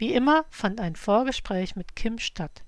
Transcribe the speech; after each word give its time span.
Wie 0.00 0.14
immer 0.14 0.44
fand 0.50 0.80
ein 0.80 0.94
Vorgespräch 0.94 1.74
mit 1.74 1.96
Kim 1.96 2.20
statt. 2.20 2.62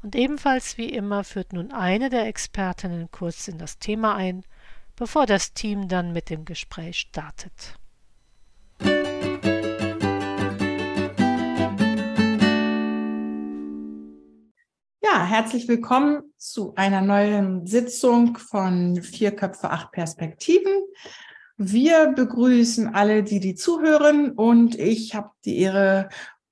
Und 0.00 0.14
ebenfalls 0.14 0.78
wie 0.78 0.88
immer 0.88 1.24
führt 1.24 1.52
nun 1.52 1.72
eine 1.72 2.08
der 2.08 2.26
Expertinnen 2.26 3.10
kurz 3.10 3.48
in 3.48 3.58
das 3.58 3.80
Thema 3.80 4.14
ein, 4.14 4.44
bevor 4.94 5.26
das 5.26 5.54
Team 5.54 5.88
dann 5.88 6.12
mit 6.12 6.30
dem 6.30 6.44
Gespräch 6.44 6.98
startet. 6.98 7.74
Ja, 15.02 15.24
herzlich 15.24 15.66
willkommen 15.66 16.32
zu 16.36 16.76
einer 16.76 17.00
neuen 17.00 17.66
Sitzung 17.66 18.36
von 18.36 19.02
Vier 19.02 19.32
Köpfe, 19.34 19.70
acht 19.70 19.90
Perspektiven. 19.90 20.74
Wir 21.56 22.12
begrüßen 22.14 22.94
alle, 22.94 23.24
die 23.24 23.40
die 23.40 23.56
zuhören 23.56 24.30
und 24.30 24.78
ich 24.78 25.16
habe 25.16 25.30
die 25.44 25.58
Ehre, 25.58 26.08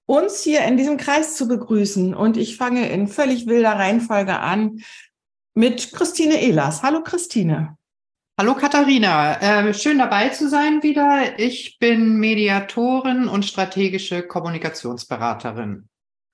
uns 0.07 0.41
hier 0.41 0.65
in 0.65 0.77
diesem 0.77 0.97
Kreis 0.97 1.37
zu 1.37 1.49
begrüßen. 1.49 2.15
Und 2.15 2.37
ich 2.37 2.57
fange 2.57 2.89
in 2.89 3.09
völlig 3.09 3.47
wilder 3.47 3.73
Reihenfolge 3.73 4.39
an 4.39 4.83
mit 5.55 5.93
Christine 5.93 6.41
Ehlers. 6.41 6.83
Hallo 6.83 7.03
Christine. 7.03 7.77
Hallo 8.39 8.55
Katharina, 8.55 9.41
äh, 9.41 9.73
schön 9.73 9.99
dabei 9.99 10.29
zu 10.29 10.51
sein 10.51 10.83
wieder. 10.83 11.39
Ich 11.39 11.79
bin 11.79 12.19
Mediatorin 12.19 13.29
und 13.29 13.47
strategische 13.47 14.23
Kommunikationsberaterin. 14.23 15.89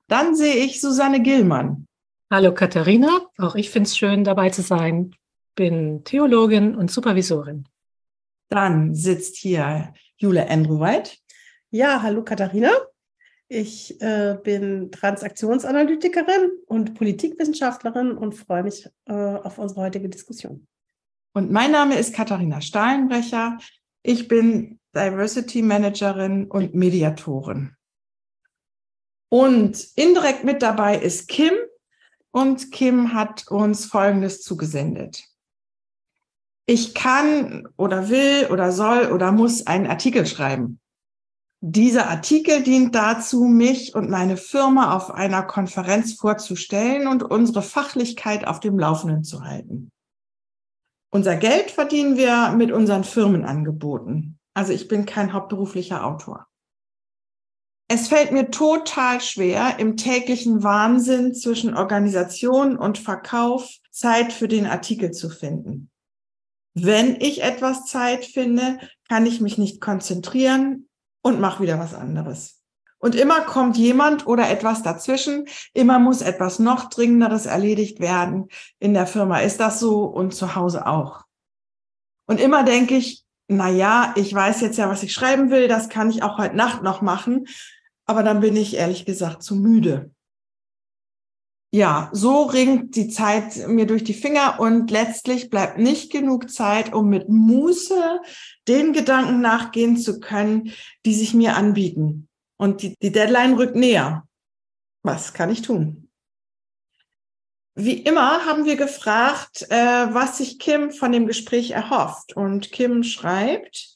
Dann 0.08 0.34
sehe 0.34 0.56
ich 0.56 0.80
Susanne 0.80 1.22
Gillmann. 1.22 1.86
Hallo 2.28 2.52
Katharina, 2.52 3.20
auch 3.38 3.54
ich 3.54 3.70
finde 3.70 3.86
es 3.86 3.96
schön 3.96 4.24
dabei 4.24 4.50
zu 4.50 4.62
sein. 4.62 5.14
Bin 5.54 6.02
Theologin 6.02 6.74
und 6.74 6.90
Supervisorin. 6.90 7.68
Dann 8.48 8.96
sitzt 8.96 9.36
hier 9.36 9.94
Jule 10.16 10.50
Andreweit. 10.50 11.18
Ja, 11.70 12.02
hallo 12.02 12.24
Katharina. 12.24 12.70
Ich 13.54 14.00
äh, 14.00 14.38
bin 14.42 14.90
Transaktionsanalytikerin 14.90 16.52
und 16.66 16.94
Politikwissenschaftlerin 16.94 18.12
und 18.12 18.34
freue 18.34 18.62
mich 18.62 18.88
äh, 19.04 19.12
auf 19.12 19.58
unsere 19.58 19.82
heutige 19.82 20.08
Diskussion. 20.08 20.66
Und 21.34 21.50
mein 21.50 21.70
Name 21.70 21.98
ist 21.98 22.14
Katharina 22.14 22.62
Stahlenbrecher. 22.62 23.58
Ich 24.02 24.26
bin 24.26 24.80
Diversity 24.94 25.60
Managerin 25.60 26.50
und 26.50 26.74
Mediatorin. 26.74 27.76
Und 29.28 29.86
indirekt 29.96 30.44
mit 30.44 30.62
dabei 30.62 30.96
ist 30.96 31.28
Kim. 31.28 31.52
Und 32.30 32.72
Kim 32.72 33.12
hat 33.12 33.48
uns 33.48 33.84
Folgendes 33.84 34.40
zugesendet 34.40 35.24
ich 36.64 36.94
kann 36.94 37.68
oder 37.76 38.08
will 38.08 38.46
oder 38.50 38.72
soll 38.72 39.10
oder 39.12 39.32
muss 39.32 39.66
einen 39.66 39.86
Artikel 39.86 40.26
schreiben. 40.26 40.80
Dieser 41.64 42.10
Artikel 42.10 42.64
dient 42.64 42.92
dazu, 42.92 43.44
mich 43.44 43.94
und 43.94 44.10
meine 44.10 44.36
Firma 44.36 44.96
auf 44.96 45.12
einer 45.12 45.44
Konferenz 45.44 46.14
vorzustellen 46.14 47.06
und 47.06 47.22
unsere 47.22 47.62
Fachlichkeit 47.62 48.48
auf 48.48 48.58
dem 48.58 48.80
Laufenden 48.80 49.22
zu 49.22 49.44
halten. 49.44 49.92
Unser 51.12 51.36
Geld 51.36 51.70
verdienen 51.70 52.16
wir 52.16 52.50
mit 52.56 52.72
unseren 52.72 53.04
Firmenangeboten. 53.04 54.40
Also 54.54 54.72
ich 54.72 54.88
bin 54.88 55.06
kein 55.06 55.32
hauptberuflicher 55.32 56.04
Autor. 56.04 56.48
Es 57.88 58.08
fällt 58.08 58.32
mir 58.32 58.50
total 58.50 59.20
schwer, 59.20 59.78
im 59.78 59.96
täglichen 59.96 60.64
Wahnsinn 60.64 61.32
zwischen 61.32 61.76
Organisation 61.76 62.76
und 62.76 62.98
Verkauf 62.98 63.70
Zeit 63.92 64.32
für 64.32 64.48
den 64.48 64.66
Artikel 64.66 65.12
zu 65.12 65.30
finden. 65.30 65.90
Wenn 66.74 67.20
ich 67.20 67.44
etwas 67.44 67.84
Zeit 67.84 68.24
finde, 68.24 68.80
kann 69.08 69.26
ich 69.26 69.40
mich 69.40 69.58
nicht 69.58 69.80
konzentrieren 69.80 70.88
und 71.22 71.40
mache 71.40 71.62
wieder 71.62 71.78
was 71.78 71.94
anderes. 71.94 72.60
Und 72.98 73.16
immer 73.16 73.40
kommt 73.40 73.76
jemand 73.76 74.26
oder 74.28 74.48
etwas 74.48 74.82
dazwischen. 74.82 75.46
Immer 75.74 75.98
muss 75.98 76.20
etwas 76.20 76.60
noch 76.60 76.88
Dringenderes 76.88 77.46
erledigt 77.46 77.98
werden. 77.98 78.48
In 78.78 78.94
der 78.94 79.08
Firma 79.08 79.40
ist 79.40 79.58
das 79.58 79.80
so 79.80 80.04
und 80.04 80.34
zu 80.34 80.54
Hause 80.54 80.86
auch. 80.86 81.24
Und 82.26 82.40
immer 82.40 82.62
denke 82.62 82.96
ich, 82.96 83.24
na 83.48 83.68
ja, 83.68 84.12
ich 84.16 84.32
weiß 84.32 84.60
jetzt 84.60 84.78
ja, 84.78 84.88
was 84.88 85.02
ich 85.02 85.12
schreiben 85.12 85.50
will. 85.50 85.66
Das 85.66 85.88
kann 85.88 86.10
ich 86.10 86.22
auch 86.22 86.38
heute 86.38 86.54
Nacht 86.54 86.84
noch 86.84 87.02
machen. 87.02 87.46
Aber 88.06 88.22
dann 88.22 88.40
bin 88.40 88.56
ich 88.56 88.76
ehrlich 88.76 89.04
gesagt 89.04 89.42
zu 89.42 89.56
müde 89.56 90.12
ja, 91.74 92.10
so 92.12 92.42
ringt 92.42 92.96
die 92.96 93.08
Zeit 93.08 93.66
mir 93.66 93.86
durch 93.86 94.04
die 94.04 94.12
Finger 94.12 94.60
und 94.60 94.90
letztlich 94.90 95.48
bleibt 95.48 95.78
nicht 95.78 96.12
genug 96.12 96.50
Zeit, 96.50 96.92
um 96.92 97.08
mit 97.08 97.30
Muße 97.30 98.20
den 98.68 98.92
Gedanken 98.92 99.40
nachgehen 99.40 99.96
zu 99.96 100.20
können, 100.20 100.72
die 101.06 101.14
sich 101.14 101.32
mir 101.32 101.56
anbieten. 101.56 102.28
Und 102.58 102.82
die, 102.82 102.94
die 103.00 103.10
Deadline 103.10 103.54
rückt 103.54 103.74
näher. 103.74 104.28
Was 105.02 105.32
kann 105.32 105.50
ich 105.50 105.62
tun? 105.62 106.10
Wie 107.74 108.02
immer 108.02 108.44
haben 108.44 108.66
wir 108.66 108.76
gefragt, 108.76 109.62
äh, 109.70 109.74
was 110.14 110.38
sich 110.38 110.58
Kim 110.58 110.90
von 110.90 111.10
dem 111.10 111.26
Gespräch 111.26 111.70
erhofft. 111.70 112.36
Und 112.36 112.70
Kim 112.70 113.02
schreibt, 113.02 113.94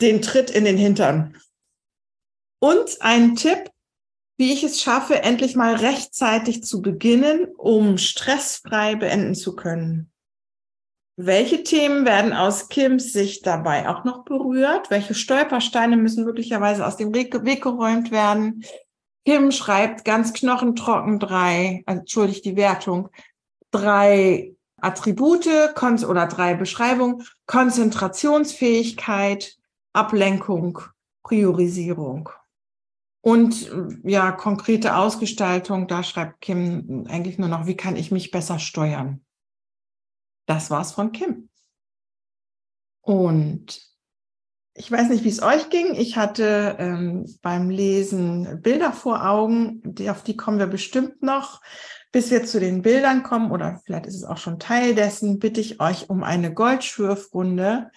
den 0.00 0.22
Tritt 0.22 0.50
in 0.50 0.64
den 0.64 0.76
Hintern. 0.76 1.36
Und 2.58 3.00
ein 3.00 3.36
Tipp, 3.36 3.70
wie 4.36 4.52
ich 4.52 4.64
es 4.64 4.80
schaffe, 4.80 5.22
endlich 5.22 5.56
mal 5.56 5.74
rechtzeitig 5.74 6.64
zu 6.64 6.82
beginnen, 6.82 7.48
um 7.56 7.98
stressfrei 7.98 8.96
beenden 8.96 9.34
zu 9.34 9.54
können. 9.54 10.10
Welche 11.16 11.62
Themen 11.62 12.04
werden 12.04 12.32
aus 12.32 12.68
Kims 12.68 13.12
Sicht 13.12 13.46
dabei 13.46 13.88
auch 13.88 14.02
noch 14.02 14.24
berührt? 14.24 14.90
Welche 14.90 15.14
Stolpersteine 15.14 15.96
müssen 15.96 16.24
möglicherweise 16.24 16.84
aus 16.84 16.96
dem 16.96 17.14
Weg, 17.14 17.30
geräumt 17.30 18.10
werden? 18.10 18.64
Kim 19.24 19.52
schreibt 19.52 20.04
ganz 20.04 20.32
knochentrocken 20.32 21.20
drei, 21.20 21.84
entschuldigt 21.86 22.44
die 22.44 22.56
Wertung, 22.56 23.10
drei 23.70 24.56
Attribute 24.80 25.48
oder 26.04 26.26
drei 26.26 26.54
Beschreibungen, 26.54 27.24
Konzentrationsfähigkeit, 27.46 29.56
Ablenkung, 29.92 30.80
Priorisierung. 31.22 32.28
Und 33.24 33.70
ja, 34.02 34.32
konkrete 34.32 34.96
Ausgestaltung, 34.96 35.88
da 35.88 36.02
schreibt 36.02 36.42
Kim 36.42 37.06
eigentlich 37.08 37.38
nur 37.38 37.48
noch, 37.48 37.66
wie 37.66 37.74
kann 37.74 37.96
ich 37.96 38.10
mich 38.10 38.30
besser 38.30 38.58
steuern? 38.58 39.24
Das 40.44 40.70
war's 40.70 40.92
von 40.92 41.10
Kim. 41.10 41.48
Und 43.00 43.80
ich 44.74 44.92
weiß 44.92 45.08
nicht, 45.08 45.24
wie 45.24 45.30
es 45.30 45.42
euch 45.42 45.70
ging. 45.70 45.94
Ich 45.94 46.18
hatte 46.18 46.76
ähm, 46.78 47.24
beim 47.40 47.70
Lesen 47.70 48.60
Bilder 48.60 48.92
vor 48.92 49.26
Augen, 49.26 49.80
die, 49.84 50.10
auf 50.10 50.22
die 50.22 50.36
kommen 50.36 50.58
wir 50.58 50.66
bestimmt 50.66 51.22
noch. 51.22 51.62
Bis 52.12 52.30
wir 52.30 52.44
zu 52.44 52.60
den 52.60 52.82
Bildern 52.82 53.22
kommen, 53.22 53.50
oder 53.50 53.80
vielleicht 53.86 54.04
ist 54.04 54.16
es 54.16 54.24
auch 54.24 54.36
schon 54.36 54.58
Teil 54.58 54.94
dessen, 54.94 55.38
bitte 55.38 55.62
ich 55.62 55.80
euch 55.80 56.10
um 56.10 56.24
eine 56.24 56.52
Goldschürfrunde. 56.52 57.90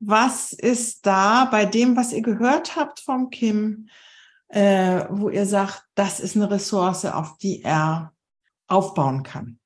Was 0.00 0.54
ist 0.54 1.04
da 1.04 1.44
bei 1.44 1.66
dem, 1.66 1.94
was 1.94 2.14
ihr 2.14 2.22
gehört 2.22 2.74
habt 2.74 3.00
vom 3.00 3.28
Kim? 3.28 3.90
Äh, 4.48 5.04
wo 5.10 5.28
ihr 5.28 5.46
sagt, 5.46 5.84
das 5.94 6.20
ist 6.20 6.36
eine 6.36 6.50
Ressource, 6.50 7.04
auf 7.04 7.38
die 7.38 7.62
er 7.62 8.12
aufbauen 8.68 9.22
kann? 9.22 9.58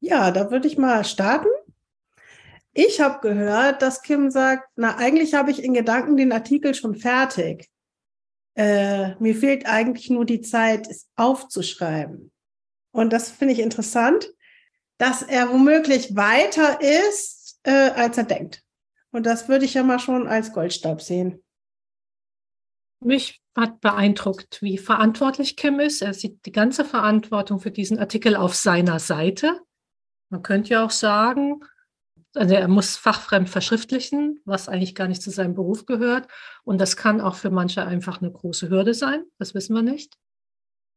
Ja, 0.00 0.30
da 0.30 0.50
würde 0.50 0.66
ich 0.66 0.78
mal 0.78 1.04
starten. 1.04 1.48
Ich 2.72 3.00
habe 3.00 3.20
gehört, 3.20 3.82
dass 3.82 4.02
Kim 4.02 4.30
sagt, 4.30 4.68
na, 4.76 4.96
eigentlich 4.96 5.34
habe 5.34 5.50
ich 5.50 5.62
in 5.62 5.74
Gedanken 5.74 6.16
den 6.16 6.32
Artikel 6.32 6.74
schon 6.74 6.94
fertig. 6.94 7.68
Äh, 8.54 9.14
mir 9.16 9.34
fehlt 9.34 9.66
eigentlich 9.66 10.08
nur 10.10 10.24
die 10.24 10.40
Zeit, 10.40 10.88
es 10.88 11.08
aufzuschreiben. 11.16 12.32
Und 12.92 13.12
das 13.12 13.30
finde 13.30 13.54
ich 13.54 13.60
interessant, 13.60 14.32
dass 14.98 15.22
er 15.22 15.50
womöglich 15.50 16.14
weiter 16.16 16.80
ist, 16.80 17.58
äh, 17.62 17.90
als 17.90 18.18
er 18.18 18.24
denkt. 18.24 18.62
Und 19.12 19.26
das 19.26 19.48
würde 19.48 19.64
ich 19.64 19.74
ja 19.74 19.82
mal 19.82 19.98
schon 19.98 20.28
als 20.28 20.52
Goldstab 20.52 21.02
sehen. 21.02 21.42
Mich 23.00 23.40
hat 23.56 23.80
beeindruckt, 23.80 24.60
wie 24.62 24.78
verantwortlich 24.78 25.56
Kim 25.56 25.80
ist. 25.80 26.02
Er 26.02 26.14
sieht 26.14 26.44
die 26.46 26.52
ganze 26.52 26.84
Verantwortung 26.84 27.58
für 27.58 27.70
diesen 27.70 27.98
Artikel 27.98 28.36
auf 28.36 28.54
seiner 28.54 28.98
Seite. 28.98 29.60
Man 30.28 30.42
könnte 30.42 30.70
ja 30.70 30.84
auch 30.84 30.90
sagen, 30.90 31.64
also 32.34 32.54
er 32.54 32.68
muss 32.68 32.96
fachfremd 32.96 33.48
verschriftlichen, 33.48 34.40
was 34.44 34.68
eigentlich 34.68 34.94
gar 34.94 35.08
nicht 35.08 35.22
zu 35.22 35.30
seinem 35.30 35.54
Beruf 35.54 35.86
gehört. 35.86 36.28
Und 36.62 36.80
das 36.80 36.96
kann 36.96 37.20
auch 37.20 37.34
für 37.34 37.50
manche 37.50 37.84
einfach 37.84 38.20
eine 38.20 38.30
große 38.30 38.70
Hürde 38.70 38.94
sein. 38.94 39.24
Das 39.38 39.54
wissen 39.54 39.74
wir 39.74 39.82
nicht. 39.82 40.16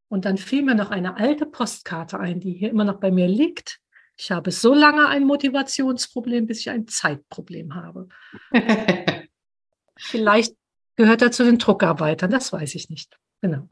Und 0.10 0.26
dann 0.26 0.38
fiel 0.38 0.62
mir 0.62 0.76
noch 0.76 0.92
eine 0.92 1.18
alte 1.18 1.48
Postkarte 1.48 2.20
ein, 2.20 2.40
die 2.40 2.54
hier 2.54 2.70
immer 2.70 2.84
noch 2.84 3.00
bei 3.00 3.10
mir 3.10 3.28
liegt. 3.28 3.80
Ich 4.16 4.32
habe 4.32 4.52
so 4.52 4.76
lange 4.76 5.08
ein 5.08 5.24
Motivationsproblem, 5.24 6.46
bis 6.46 6.60
ich 6.60 6.70
ein 6.70 6.88
Zeitproblem 6.88 7.74
habe. 7.74 8.10
Vielleicht 9.98 10.56
gehört 10.96 11.22
er 11.22 11.32
zu 11.32 11.44
den 11.44 11.58
Druckarbeitern, 11.58 12.32
das 12.32 12.54
weiß 12.54 12.76
ich 12.76 12.90
nicht. 12.90 13.18
Genau. 13.42 13.68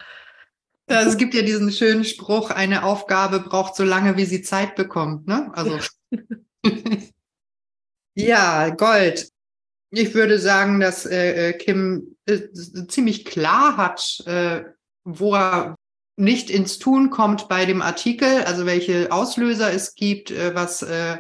Es 0.87 1.17
gibt 1.17 1.33
ja 1.33 1.41
diesen 1.41 1.71
schönen 1.71 2.03
Spruch, 2.03 2.49
eine 2.49 2.83
Aufgabe 2.83 3.39
braucht 3.39 3.75
so 3.75 3.83
lange, 3.83 4.17
wie 4.17 4.25
sie 4.25 4.41
Zeit 4.41 4.75
bekommt. 4.75 5.27
Ne? 5.27 5.49
Also 5.53 5.79
ja, 8.15 8.69
Gold. 8.69 9.29
Ich 9.93 10.13
würde 10.13 10.39
sagen, 10.39 10.79
dass 10.79 11.05
äh, 11.05 11.49
äh 11.49 11.53
Kim 11.53 12.15
äh, 12.25 12.39
ziemlich 12.87 13.25
klar 13.25 13.77
hat, 13.77 14.23
äh, 14.25 14.63
wo 15.03 15.35
er 15.35 15.75
nicht 16.17 16.49
ins 16.49 16.77
Tun 16.77 17.09
kommt 17.09 17.49
bei 17.49 17.65
dem 17.65 17.81
Artikel, 17.81 18.43
also 18.43 18.65
welche 18.65 19.11
Auslöser 19.11 19.73
es 19.73 19.95
gibt, 19.95 20.31
äh, 20.31 20.53
was, 20.55 20.81
äh, 20.81 21.17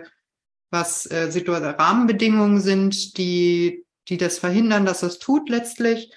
was 0.69 1.09
Rahmenbedingungen 1.11 2.61
sind, 2.61 3.17
die, 3.17 3.85
die 4.09 4.17
das 4.17 4.39
verhindern, 4.39 4.85
dass 4.85 5.03
es 5.03 5.19
tut 5.19 5.49
letztlich. 5.49 6.11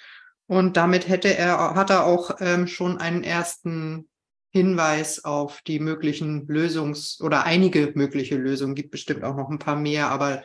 Und 0.46 0.76
damit 0.76 1.08
hätte 1.08 1.36
er, 1.36 1.74
hat 1.74 1.90
er 1.90 2.04
auch 2.04 2.36
ähm, 2.40 2.66
schon 2.66 2.98
einen 2.98 3.24
ersten 3.24 4.08
Hinweis 4.50 5.24
auf 5.24 5.62
die 5.62 5.80
möglichen 5.80 6.46
Lösungs- 6.46 7.20
oder 7.20 7.44
einige 7.44 7.92
mögliche 7.94 8.36
Lösungen, 8.36 8.74
gibt 8.74 8.92
bestimmt 8.92 9.24
auch 9.24 9.36
noch 9.36 9.50
ein 9.50 9.58
paar 9.58 9.76
mehr, 9.76 10.10
aber 10.10 10.44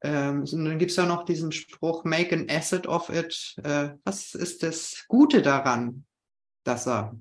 ähm, 0.00 0.44
dann 0.44 0.78
gibt 0.78 0.90
es 0.90 0.96
ja 0.96 1.06
noch 1.06 1.24
diesen 1.24 1.52
Spruch, 1.52 2.04
make 2.04 2.34
an 2.34 2.46
asset 2.48 2.86
of 2.86 3.10
it. 3.10 3.56
Äh, 3.62 3.90
was 4.04 4.34
ist 4.34 4.62
das 4.62 5.04
Gute 5.08 5.42
daran, 5.42 6.04
dass 6.64 6.86
er 6.86 7.16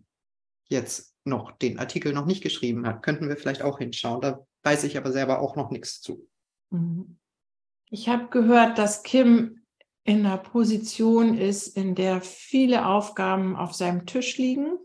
jetzt 0.70 1.14
noch 1.24 1.52
den 1.52 1.80
Artikel 1.80 2.14
noch 2.14 2.26
nicht 2.26 2.44
geschrieben 2.44 2.86
hat? 2.88 3.04
Könnten 3.04 3.30
wir 3.30 3.38
vielleicht 3.38 3.62
auch 3.62 3.80
hinschauen. 3.80 4.22
Da 4.22 4.46
weiß 4.64 4.84
ich 4.84 4.98
aber 4.98 5.12
selber 5.12 5.40
auch 5.40 5.56
noch 5.56 5.72
nichts 5.72 6.02
zu. 6.02 6.28
Mhm. 6.70 7.18
Ich 7.90 8.10
habe 8.10 8.28
gehört, 8.28 8.78
dass 8.78 9.04
Kim 9.04 9.62
in 10.04 10.26
einer 10.26 10.38
Position 10.38 11.38
ist, 11.38 11.78
in 11.78 11.96
der 11.96 12.22
viele 12.22 12.86
Aufgaben 12.86 13.56
auf 13.56 13.74
seinem 13.74 14.06
Tisch 14.06 14.38
liegen. 14.38 14.78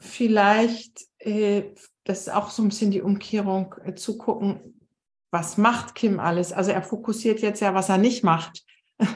Vielleicht, 0.00 1.06
äh, 1.18 1.74
das 2.02 2.22
ist 2.22 2.32
auch 2.32 2.50
so 2.50 2.62
ein 2.62 2.68
bisschen 2.68 2.90
die 2.90 3.02
Umkehrung, 3.02 3.74
äh, 3.84 3.94
zu 3.94 4.18
gucken, 4.18 4.80
was 5.30 5.56
macht 5.56 5.94
Kim 5.94 6.20
alles? 6.20 6.52
Also 6.52 6.72
er 6.72 6.82
fokussiert 6.82 7.40
jetzt 7.40 7.60
ja, 7.60 7.74
was 7.74 7.88
er 7.88 7.98
nicht 7.98 8.24
macht. 8.24 8.64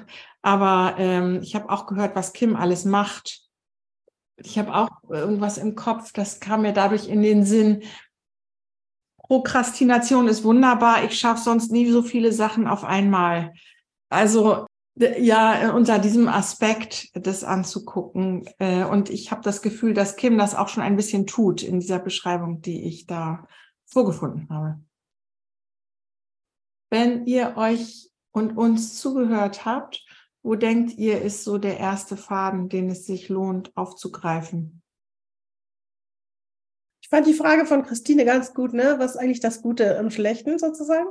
Aber 0.43 0.95
ähm, 0.99 1.41
ich 1.43 1.55
habe 1.55 1.71
auch 1.71 1.87
gehört, 1.87 2.15
was 2.15 2.33
Kim 2.33 2.57
alles 2.57 2.85
macht. 2.85 3.43
Ich 4.37 4.59
habe 4.59 4.75
auch 4.75 4.91
irgendwas 5.09 5.59
im 5.59 5.75
Kopf, 5.75 6.13
das 6.13 6.39
kam 6.39 6.63
mir 6.63 6.73
dadurch 6.73 7.09
in 7.09 7.23
den 7.23 7.45
Sinn. 7.45 7.83
Prokrastination 9.29 10.27
ist 10.27 10.43
wunderbar. 10.43 11.05
Ich 11.05 11.19
schaffe 11.19 11.43
sonst 11.43 11.71
nie 11.71 11.91
so 11.91 12.03
viele 12.03 12.33
Sachen 12.33 12.67
auf 12.67 12.83
einmal. 12.85 13.53
Also 14.09 14.67
ja, 14.99 15.73
unter 15.75 15.99
diesem 15.99 16.29
Aspekt 16.29 17.11
das 17.15 17.45
anzugucken. 17.45 18.49
Äh, 18.59 18.85
und 18.85 19.11
ich 19.11 19.31
habe 19.31 19.43
das 19.43 19.63
Gefühl, 19.63 19.95
dass 19.95 20.17
Kim 20.17 20.39
das 20.39 20.55
auch 20.55 20.69
schon 20.69 20.83
ein 20.83 20.97
bisschen 20.97 21.27
tut 21.27 21.63
in 21.63 21.79
dieser 21.81 21.99
Beschreibung, 21.99 22.63
die 22.63 22.85
ich 22.85 23.07
da 23.07 23.47
vorgefunden 23.87 24.49
habe. 24.51 24.81
Wenn 26.91 27.27
ihr 27.27 27.57
euch 27.57 28.11
und 28.33 28.57
uns 28.57 28.99
zugehört 28.99 29.65
habt, 29.65 30.05
wo 30.43 30.55
denkt 30.55 30.97
ihr, 30.97 31.21
ist 31.21 31.45
so 31.45 31.59
der 31.59 31.79
erste 31.79 32.17
Faden, 32.17 32.69
den 32.69 32.89
es 32.89 33.05
sich 33.05 33.29
lohnt 33.29 33.77
aufzugreifen? 33.77 34.83
Ich 37.09 37.17
fand 37.17 37.27
die 37.27 37.33
Frage 37.33 37.65
von 37.65 37.87
Christine 37.87 38.27
ganz 38.27 38.53
gut, 38.53 38.75
ne? 38.75 38.97
Was 38.99 39.13
ist 39.13 39.17
eigentlich 39.17 39.41
das 39.41 39.63
Gute 39.63 39.85
im 39.85 40.11
Schlechten 40.11 40.59
sozusagen? 40.59 41.09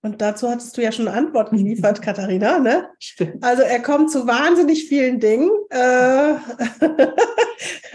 Und 0.00 0.22
dazu 0.22 0.48
hattest 0.48 0.76
du 0.76 0.82
ja 0.82 0.92
schon 0.92 1.08
eine 1.08 1.16
Antwort 1.16 1.50
geliefert, 1.56 2.00
Katharina. 2.00 2.60
Ne? 2.60 2.88
Stimmt. 3.00 3.42
Also 3.42 3.64
er 3.64 3.82
kommt 3.82 4.12
zu 4.12 4.28
wahnsinnig 4.28 4.88
vielen 4.88 5.18
Dingen, 5.18 5.50
äh, 5.70 6.34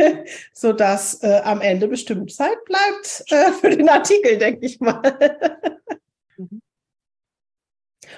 sodass 0.53 1.23
äh, 1.23 1.39
am 1.45 1.61
Ende 1.61 1.87
bestimmt 1.87 2.33
Zeit 2.33 2.57
bleibt 2.65 3.23
äh, 3.29 3.53
für 3.53 3.69
den 3.69 3.87
Artikel, 3.87 4.37
denke 4.37 4.65
ich 4.65 4.81
mal. 4.81 5.01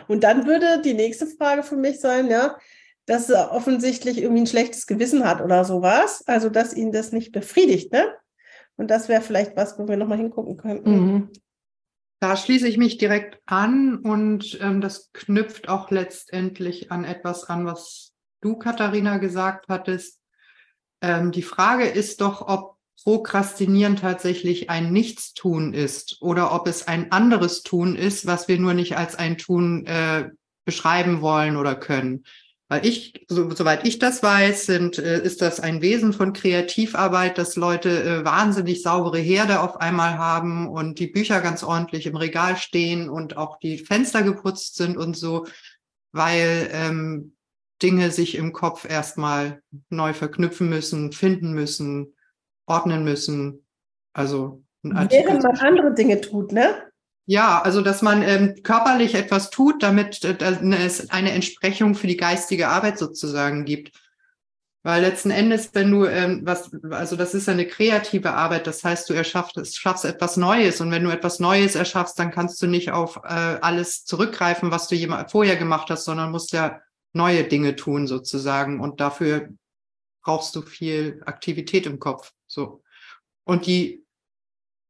Und 0.07 0.23
dann 0.23 0.47
würde 0.47 0.81
die 0.81 0.95
nächste 0.95 1.27
Frage 1.27 1.61
für 1.61 1.77
mich 1.77 1.99
sein, 1.99 2.27
ja, 2.27 2.57
dass 3.05 3.29
er 3.29 3.51
offensichtlich 3.51 4.17
irgendwie 4.17 4.41
ein 4.41 4.47
schlechtes 4.47 4.87
Gewissen 4.87 5.25
hat 5.29 5.41
oder 5.41 5.63
sowas. 5.63 6.23
Also, 6.25 6.49
dass 6.49 6.73
ihn 6.73 6.91
das 6.91 7.11
nicht 7.11 7.31
befriedigt, 7.33 7.91
ne? 7.91 8.11
Und 8.77 8.89
das 8.89 9.07
wäre 9.07 9.21
vielleicht 9.21 9.55
was, 9.55 9.77
wo 9.77 9.87
wir 9.87 9.97
nochmal 9.97 10.17
hingucken 10.17 10.57
könnten. 10.57 10.91
Mhm. 10.91 11.29
Da 12.19 12.37
schließe 12.37 12.67
ich 12.67 12.77
mich 12.77 12.97
direkt 12.97 13.41
an 13.45 13.97
und 13.97 14.57
ähm, 14.61 14.79
das 14.79 15.11
knüpft 15.11 15.67
auch 15.67 15.91
letztendlich 15.91 16.91
an 16.91 17.03
etwas 17.03 17.49
an, 17.49 17.65
was 17.65 18.13
du, 18.41 18.55
Katharina, 18.55 19.17
gesagt 19.17 19.65
hattest. 19.67 20.21
Ähm, 21.01 21.31
die 21.31 21.41
Frage 21.41 21.85
ist 21.85 22.21
doch, 22.21 22.47
ob 22.47 22.77
Prokrastinieren 23.03 23.97
tatsächlich 23.97 24.69
ein 24.69 24.93
Nichtstun 24.93 25.73
ist 25.73 26.21
oder 26.21 26.53
ob 26.53 26.67
es 26.67 26.87
ein 26.87 27.11
anderes 27.11 27.61
Tun 27.61 27.97
ist, 27.97 28.25
was 28.25 28.47
wir 28.47 28.57
nur 28.57 28.73
nicht 28.73 28.95
als 28.95 29.15
ein 29.15 29.37
Tun 29.37 29.85
äh, 29.85 30.29
beschreiben 30.63 31.21
wollen 31.21 31.57
oder 31.57 31.75
können. 31.75 32.23
Weil 32.73 32.87
ich, 32.87 33.13
so, 33.27 33.51
soweit 33.51 33.85
ich 33.85 33.99
das 33.99 34.23
weiß, 34.23 34.65
sind, 34.65 34.97
äh, 34.97 35.21
ist 35.21 35.43
das 35.43 35.59
ein 35.59 35.83
Wesen 35.83 36.11
von 36.11 36.33
Kreativarbeit, 36.33 37.37
dass 37.37 37.55
Leute 37.55 38.03
äh, 38.03 38.25
wahnsinnig 38.25 38.81
saubere 38.81 39.19
Herde 39.19 39.59
auf 39.59 39.79
einmal 39.79 40.17
haben 40.17 40.67
und 40.67 40.97
die 40.97 41.05
Bücher 41.05 41.39
ganz 41.39 41.63
ordentlich 41.63 42.07
im 42.07 42.15
Regal 42.15 42.57
stehen 42.57 43.11
und 43.11 43.37
auch 43.37 43.59
die 43.59 43.77
Fenster 43.77 44.23
geputzt 44.23 44.75
sind 44.75 44.97
und 44.97 45.15
so, 45.15 45.45
weil 46.13 46.67
ähm, 46.71 47.35
Dinge 47.83 48.09
sich 48.09 48.33
im 48.33 48.53
Kopf 48.53 48.89
erstmal 48.89 49.61
neu 49.91 50.13
verknüpfen 50.13 50.67
müssen, 50.67 51.11
finden 51.11 51.53
müssen, 51.53 52.15
ordnen 52.65 53.03
müssen. 53.03 53.67
Also 54.13 54.63
Während 54.81 55.43
man 55.43 55.57
andere 55.57 55.93
Dinge 55.93 56.19
tut, 56.21 56.51
ne? 56.51 56.91
Ja, 57.25 57.61
also 57.61 57.81
dass 57.81 58.01
man 58.01 58.21
ähm, 58.21 58.55
körperlich 58.63 59.15
etwas 59.15 59.49
tut, 59.49 59.81
damit 59.81 60.23
äh, 60.25 60.35
es 60.85 61.09
eine 61.09 61.31
Entsprechung 61.31 61.95
für 61.95 62.07
die 62.07 62.17
geistige 62.17 62.67
Arbeit 62.67 62.97
sozusagen 62.97 63.63
gibt. 63.63 63.97
Weil 64.85 65.01
letzten 65.01 65.31
Endes, 65.31 65.69
wenn 65.73 65.91
du 65.91 66.05
ähm, 66.05 66.41
was, 66.43 66.69
also 66.91 67.15
das 67.15 67.33
ist 67.33 67.47
eine 67.47 67.65
kreative 67.65 68.33
Arbeit, 68.33 68.67
das 68.67 68.83
heißt, 68.83 69.09
du 69.09 69.13
erschaffst, 69.13 69.77
schaffst 69.77 70.03
etwas 70.03 70.35
Neues 70.35 70.81
und 70.81 70.91
wenn 70.91 71.05
du 71.05 71.09
etwas 71.09 71.39
Neues 71.39 71.75
erschaffst, 71.75 72.19
dann 72.19 72.31
kannst 72.31 72.61
du 72.61 72.67
nicht 72.67 72.91
auf 72.91 73.15
äh, 73.23 73.59
alles 73.61 74.03
zurückgreifen, 74.03 74.71
was 74.71 74.89
du 74.89 74.95
jemand 74.95 75.31
vorher 75.31 75.55
gemacht 75.55 75.89
hast, 75.89 76.03
sondern 76.03 76.31
musst 76.31 76.51
ja 76.51 76.81
neue 77.13 77.45
Dinge 77.45 77.77
tun 77.77 78.07
sozusagen 78.07 78.81
und 78.81 78.99
dafür 78.99 79.47
brauchst 80.21 80.53
du 80.55 80.61
viel 80.61 81.21
Aktivität 81.25 81.85
im 81.85 81.99
Kopf. 81.99 82.33
So. 82.47 82.83
Und 83.45 83.65
die, 83.65 84.05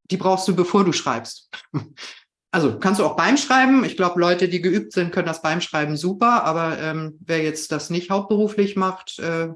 die 0.06 0.18
brauchst 0.18 0.48
du, 0.48 0.56
bevor 0.56 0.84
du 0.84 0.92
schreibst. 0.92 1.52
Also 2.54 2.78
kannst 2.78 3.00
du 3.00 3.06
auch 3.06 3.16
beim 3.16 3.36
Schreiben. 3.38 3.84
Ich 3.84 3.98
glaube, 3.98 4.20
Leute, 4.20 4.48
die 4.48 4.62
geübt 4.62 4.94
sind, 4.94 5.12
können 5.12 5.26
das 5.26 5.42
beim 5.42 5.60
Schreiben 5.60 5.98
super, 5.98 6.44
aber 6.44 6.78
ähm, 6.78 7.18
wer 7.20 7.42
jetzt 7.42 7.72
das 7.72 7.90
nicht 7.90 8.12
hauptberuflich 8.12 8.76
macht, 8.76 9.18
äh, 9.18 9.48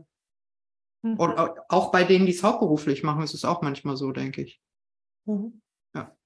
mhm. 1.04 1.20
oder 1.20 1.64
auch 1.70 1.92
bei 1.92 2.04
denen, 2.04 2.26
die 2.26 2.32
es 2.32 2.42
hauptberuflich 2.42 3.04
machen, 3.04 3.22
ist 3.22 3.36
es 3.36 3.46
auch 3.46 3.62
manchmal 3.62 3.98
so, 3.98 4.12
denke 4.12 4.42
ich. 4.42 4.60
Mhm. 5.26 5.62
Ja. 5.94 6.18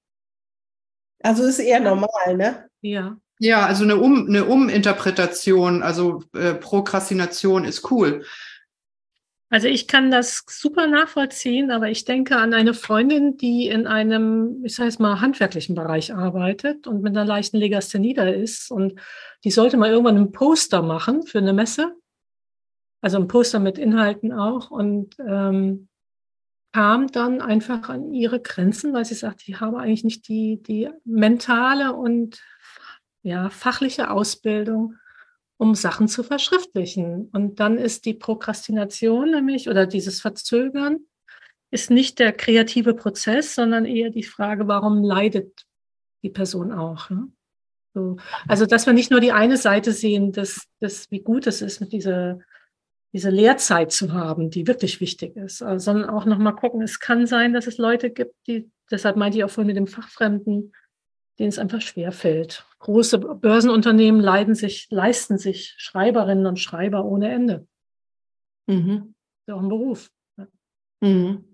Also 1.22 1.44
ist 1.44 1.58
eher 1.58 1.80
normal, 1.80 2.38
ne? 2.38 2.70
Ja. 2.80 3.18
Ja, 3.38 3.66
also 3.66 3.84
eine, 3.84 3.96
um, 3.96 4.26
eine 4.26 4.46
Uminterpretation, 4.46 5.82
also 5.82 6.24
äh, 6.32 6.54
Prokrastination 6.54 7.66
ist 7.66 7.90
cool. 7.90 8.24
Also 9.52 9.68
ich 9.68 9.86
kann 9.86 10.10
das 10.10 10.44
super 10.48 10.86
nachvollziehen, 10.86 11.70
aber 11.70 11.90
ich 11.90 12.06
denke 12.06 12.38
an 12.38 12.54
eine 12.54 12.72
Freundin, 12.72 13.36
die 13.36 13.68
in 13.68 13.86
einem, 13.86 14.64
ich 14.64 14.74
sage 14.74 14.88
es 14.88 14.98
mal, 14.98 15.20
handwerklichen 15.20 15.74
Bereich 15.74 16.14
arbeitet 16.14 16.86
und 16.86 17.02
mit 17.02 17.14
einer 17.14 17.26
leichten 17.26 17.58
Legasthenie 17.58 18.14
da 18.14 18.26
ist. 18.26 18.70
Und 18.70 18.98
die 19.44 19.50
sollte 19.50 19.76
mal 19.76 19.90
irgendwann 19.90 20.16
einen 20.16 20.32
Poster 20.32 20.80
machen 20.80 21.24
für 21.24 21.36
eine 21.36 21.52
Messe. 21.52 21.94
Also 23.02 23.18
ein 23.18 23.28
Poster 23.28 23.58
mit 23.58 23.76
Inhalten 23.76 24.32
auch. 24.32 24.70
Und 24.70 25.16
ähm, 25.18 25.88
kam 26.72 27.08
dann 27.08 27.42
einfach 27.42 27.90
an 27.90 28.14
ihre 28.14 28.40
Grenzen, 28.40 28.94
weil 28.94 29.04
sie 29.04 29.12
sagt, 29.12 29.46
ich 29.46 29.60
habe 29.60 29.80
eigentlich 29.80 30.02
nicht 30.04 30.28
die, 30.28 30.62
die 30.62 30.88
mentale 31.04 31.92
und 31.92 32.42
ja, 33.22 33.50
fachliche 33.50 34.10
Ausbildung, 34.12 34.94
um 35.62 35.76
Sachen 35.76 36.08
zu 36.08 36.24
verschriftlichen. 36.24 37.28
Und 37.32 37.60
dann 37.60 37.78
ist 37.78 38.04
die 38.04 38.14
Prokrastination 38.14 39.30
nämlich 39.30 39.68
oder 39.68 39.86
dieses 39.86 40.20
Verzögern 40.20 40.98
ist 41.70 41.88
nicht 41.88 42.18
der 42.18 42.32
kreative 42.32 42.94
Prozess, 42.94 43.54
sondern 43.54 43.84
eher 43.84 44.10
die 44.10 44.24
Frage, 44.24 44.66
warum 44.66 45.04
leidet 45.04 45.64
die 46.24 46.30
Person 46.30 46.72
auch. 46.72 47.10
Ne? 47.10 47.28
So. 47.94 48.16
Also, 48.48 48.66
dass 48.66 48.86
wir 48.86 48.92
nicht 48.92 49.12
nur 49.12 49.20
die 49.20 49.30
eine 49.30 49.56
Seite 49.56 49.92
sehen, 49.92 50.32
dass, 50.32 50.66
dass 50.80 51.08
wie 51.12 51.20
gut 51.20 51.46
es 51.46 51.62
ist, 51.62 51.80
mit 51.80 51.92
dieser, 51.92 52.40
diese 53.12 53.30
Lehrzeit 53.30 53.92
zu 53.92 54.12
haben, 54.12 54.50
die 54.50 54.66
wirklich 54.66 55.00
wichtig 55.00 55.36
ist, 55.36 55.58
sondern 55.58 56.10
auch 56.10 56.24
nochmal 56.24 56.56
gucken, 56.56 56.82
es 56.82 56.98
kann 56.98 57.28
sein, 57.28 57.52
dass 57.52 57.68
es 57.68 57.78
Leute 57.78 58.10
gibt, 58.10 58.34
die, 58.48 58.68
deshalb 58.90 59.16
meinte 59.16 59.38
ich 59.38 59.44
auch 59.44 59.50
vorhin 59.50 59.68
mit 59.68 59.76
dem 59.76 59.86
Fachfremden, 59.86 60.72
denen 61.38 61.48
es 61.48 61.58
einfach 61.58 61.80
schwerfällt. 61.80 62.66
Große 62.78 63.18
Börsenunternehmen 63.18 64.20
leiden 64.20 64.54
sich, 64.54 64.88
leisten 64.90 65.38
sich 65.38 65.74
Schreiberinnen 65.78 66.46
und 66.46 66.58
Schreiber 66.58 67.04
ohne 67.04 67.30
Ende. 67.30 67.66
Mhm. 68.66 69.14
Das 69.46 69.54
ist 69.54 69.58
auch 69.58 69.62
ein 69.62 69.68
Beruf. 69.68 70.10
Ja. 70.36 70.46
Mhm. 71.00 71.44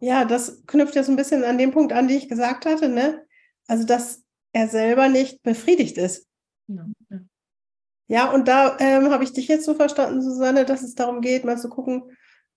Ja, 0.00 0.24
das 0.24 0.64
knüpft 0.66 0.96
ja 0.96 1.02
so 1.02 1.12
ein 1.12 1.16
bisschen 1.16 1.44
an 1.44 1.58
den 1.58 1.70
Punkt 1.70 1.92
an, 1.92 2.08
den 2.08 2.18
ich 2.18 2.28
gesagt 2.28 2.66
hatte, 2.66 2.88
ne? 2.88 3.24
Also, 3.66 3.86
dass 3.86 4.22
er 4.52 4.68
selber 4.68 5.08
nicht 5.08 5.42
befriedigt 5.42 5.96
ist. 5.96 6.28
Ja, 6.66 6.86
ja. 7.10 7.18
ja 8.08 8.30
und 8.30 8.48
da 8.48 8.76
ähm, 8.80 9.10
habe 9.10 9.24
ich 9.24 9.32
dich 9.32 9.48
jetzt 9.48 9.64
so 9.64 9.74
verstanden, 9.74 10.20
Susanne, 10.20 10.64
dass 10.64 10.82
es 10.82 10.94
darum 10.94 11.20
geht, 11.20 11.44
mal 11.44 11.58
zu 11.58 11.68
gucken, 11.68 12.02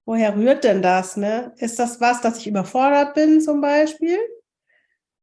woher 0.05 0.35
rührt 0.35 0.63
denn 0.63 0.81
das? 0.81 1.17
Ne? 1.17 1.53
Ist 1.57 1.79
das 1.79 2.01
was, 2.01 2.21
dass 2.21 2.39
ich 2.39 2.47
überfordert 2.47 3.13
bin 3.13 3.41
zum 3.41 3.61
Beispiel? 3.61 4.17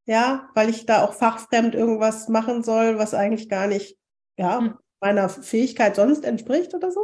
Ja, 0.06 0.50
weil 0.54 0.68
ich 0.68 0.86
da 0.86 1.02
auch 1.04 1.14
fachfremd 1.14 1.74
irgendwas 1.74 2.28
machen 2.28 2.62
soll, 2.62 2.98
was 2.98 3.14
eigentlich 3.14 3.48
gar 3.48 3.66
nicht 3.66 3.96
ja, 4.36 4.60
hm. 4.60 4.74
meiner 5.00 5.28
Fähigkeit 5.28 5.96
sonst 5.96 6.24
entspricht 6.24 6.74
oder 6.74 6.90
so? 6.90 7.00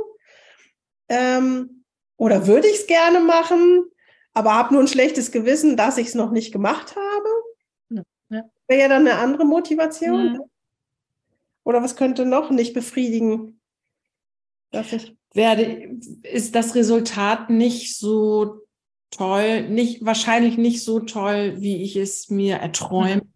Ähm, 1.08 1.84
oder 2.16 2.46
würde 2.46 2.68
ich 2.68 2.80
es 2.80 2.86
gerne 2.86 3.20
machen? 3.20 3.90
aber 4.32 4.54
habe 4.54 4.74
nur 4.74 4.82
ein 4.82 4.88
schlechtes 4.88 5.32
Gewissen, 5.32 5.76
dass 5.76 5.98
ich 5.98 6.08
es 6.08 6.14
noch 6.14 6.30
nicht 6.30 6.52
gemacht 6.52 6.94
habe. 6.96 8.04
Ja. 8.28 8.44
Wäre 8.68 8.80
ja 8.80 8.88
dann 8.88 9.06
eine 9.06 9.18
andere 9.18 9.44
Motivation. 9.44 10.32
Mhm. 10.34 10.40
Oder 11.64 11.82
was 11.82 11.96
könnte 11.96 12.24
noch 12.24 12.50
nicht 12.50 12.72
befriedigen? 12.72 13.60
Dass 14.70 14.92
ich 14.92 15.16
werde, 15.34 15.98
ist 16.22 16.54
das 16.54 16.74
Resultat 16.74 17.50
nicht 17.50 17.96
so 17.98 18.59
toll, 19.10 19.68
nicht, 19.68 20.04
wahrscheinlich 20.04 20.56
nicht 20.56 20.84
so 20.84 21.00
toll, 21.00 21.54
wie 21.58 21.82
ich 21.82 21.96
es 21.96 22.30
mir 22.30 22.56
erträume. 22.56 23.22
Mhm. 23.22 23.32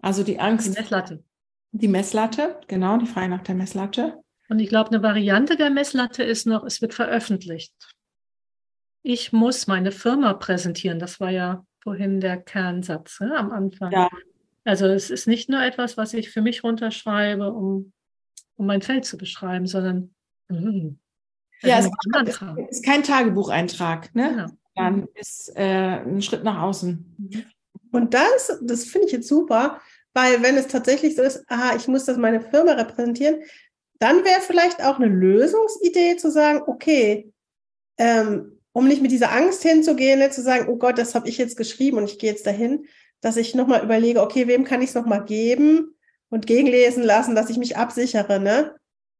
Also 0.00 0.22
die 0.22 0.38
Angst. 0.40 0.66
Die 0.66 0.80
Messlatte. 0.80 1.24
Die 1.72 1.88
Messlatte, 1.88 2.60
genau, 2.66 2.96
die 2.96 3.06
Frage 3.06 3.28
nach 3.28 3.42
der 3.42 3.54
Messlatte. 3.54 4.18
Und 4.48 4.58
ich 4.58 4.68
glaube, 4.68 4.90
eine 4.90 5.02
Variante 5.02 5.56
der 5.56 5.70
Messlatte 5.70 6.24
ist 6.24 6.46
noch, 6.46 6.64
es 6.64 6.82
wird 6.82 6.94
veröffentlicht 6.94 7.72
ich 9.02 9.32
muss 9.32 9.66
meine 9.66 9.92
Firma 9.92 10.34
präsentieren. 10.34 10.98
Das 10.98 11.20
war 11.20 11.30
ja 11.30 11.64
vorhin 11.82 12.20
der 12.20 12.36
Kernsatz 12.38 13.20
ne, 13.20 13.36
am 13.36 13.50
Anfang. 13.50 13.92
Ja. 13.92 14.08
Also 14.64 14.86
es 14.86 15.10
ist 15.10 15.26
nicht 15.26 15.48
nur 15.48 15.62
etwas, 15.62 15.96
was 15.96 16.12
ich 16.12 16.30
für 16.30 16.42
mich 16.42 16.62
runterschreibe, 16.62 17.50
um, 17.52 17.92
um 18.56 18.66
mein 18.66 18.82
Feld 18.82 19.06
zu 19.06 19.16
beschreiben, 19.16 19.66
sondern 19.66 20.14
mh, 20.48 20.94
ja, 21.62 21.78
es 21.78 21.86
ist, 21.86 22.42
ist 22.70 22.84
kein 22.84 23.02
Tagebucheintrag, 23.02 24.14
ne? 24.14 24.30
Genau. 24.30 24.46
Dann 24.80 25.08
ist 25.14 25.52
äh, 25.56 26.00
ein 26.00 26.22
Schritt 26.22 26.44
nach 26.44 26.62
außen. 26.62 27.16
Mhm. 27.18 27.44
Und 27.92 28.14
das, 28.14 28.58
das 28.62 28.84
finde 28.84 29.06
ich 29.06 29.12
jetzt 29.12 29.28
super, 29.28 29.80
weil 30.12 30.42
wenn 30.42 30.56
es 30.56 30.68
tatsächlich 30.68 31.16
so 31.16 31.22
ist, 31.22 31.44
aha, 31.48 31.76
ich 31.76 31.88
muss 31.88 32.04
das 32.04 32.16
meine 32.16 32.40
Firma 32.40 32.72
repräsentieren, 32.72 33.42
dann 33.98 34.24
wäre 34.24 34.40
vielleicht 34.40 34.82
auch 34.82 34.98
eine 34.98 35.08
Lösungsidee 35.08 36.16
zu 36.16 36.30
sagen, 36.30 36.62
okay, 36.66 37.32
ähm, 37.98 38.58
um 38.72 38.88
nicht 38.88 39.02
mit 39.02 39.10
dieser 39.10 39.32
Angst 39.32 39.62
hinzugehen, 39.62 40.18
ne, 40.18 40.30
zu 40.30 40.42
sagen, 40.42 40.68
oh 40.68 40.76
Gott, 40.76 40.98
das 40.98 41.14
habe 41.14 41.28
ich 41.28 41.38
jetzt 41.38 41.56
geschrieben 41.56 41.98
und 41.98 42.04
ich 42.04 42.18
gehe 42.18 42.30
jetzt 42.30 42.46
dahin, 42.46 42.86
dass 43.20 43.36
ich 43.36 43.54
nochmal 43.54 43.82
überlege, 43.82 44.22
okay, 44.22 44.46
wem 44.46 44.64
kann 44.64 44.80
ich 44.80 44.90
es 44.90 44.94
nochmal 44.94 45.24
geben 45.24 45.94
und 46.30 46.46
gegenlesen 46.46 47.02
lassen, 47.02 47.34
dass 47.34 47.50
ich 47.50 47.58
mich 47.58 47.76
absichere, 47.76 48.40
ne? 48.40 48.76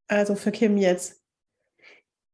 Also 0.08 0.34
für 0.34 0.50
Kim 0.50 0.76
jetzt. 0.76 1.19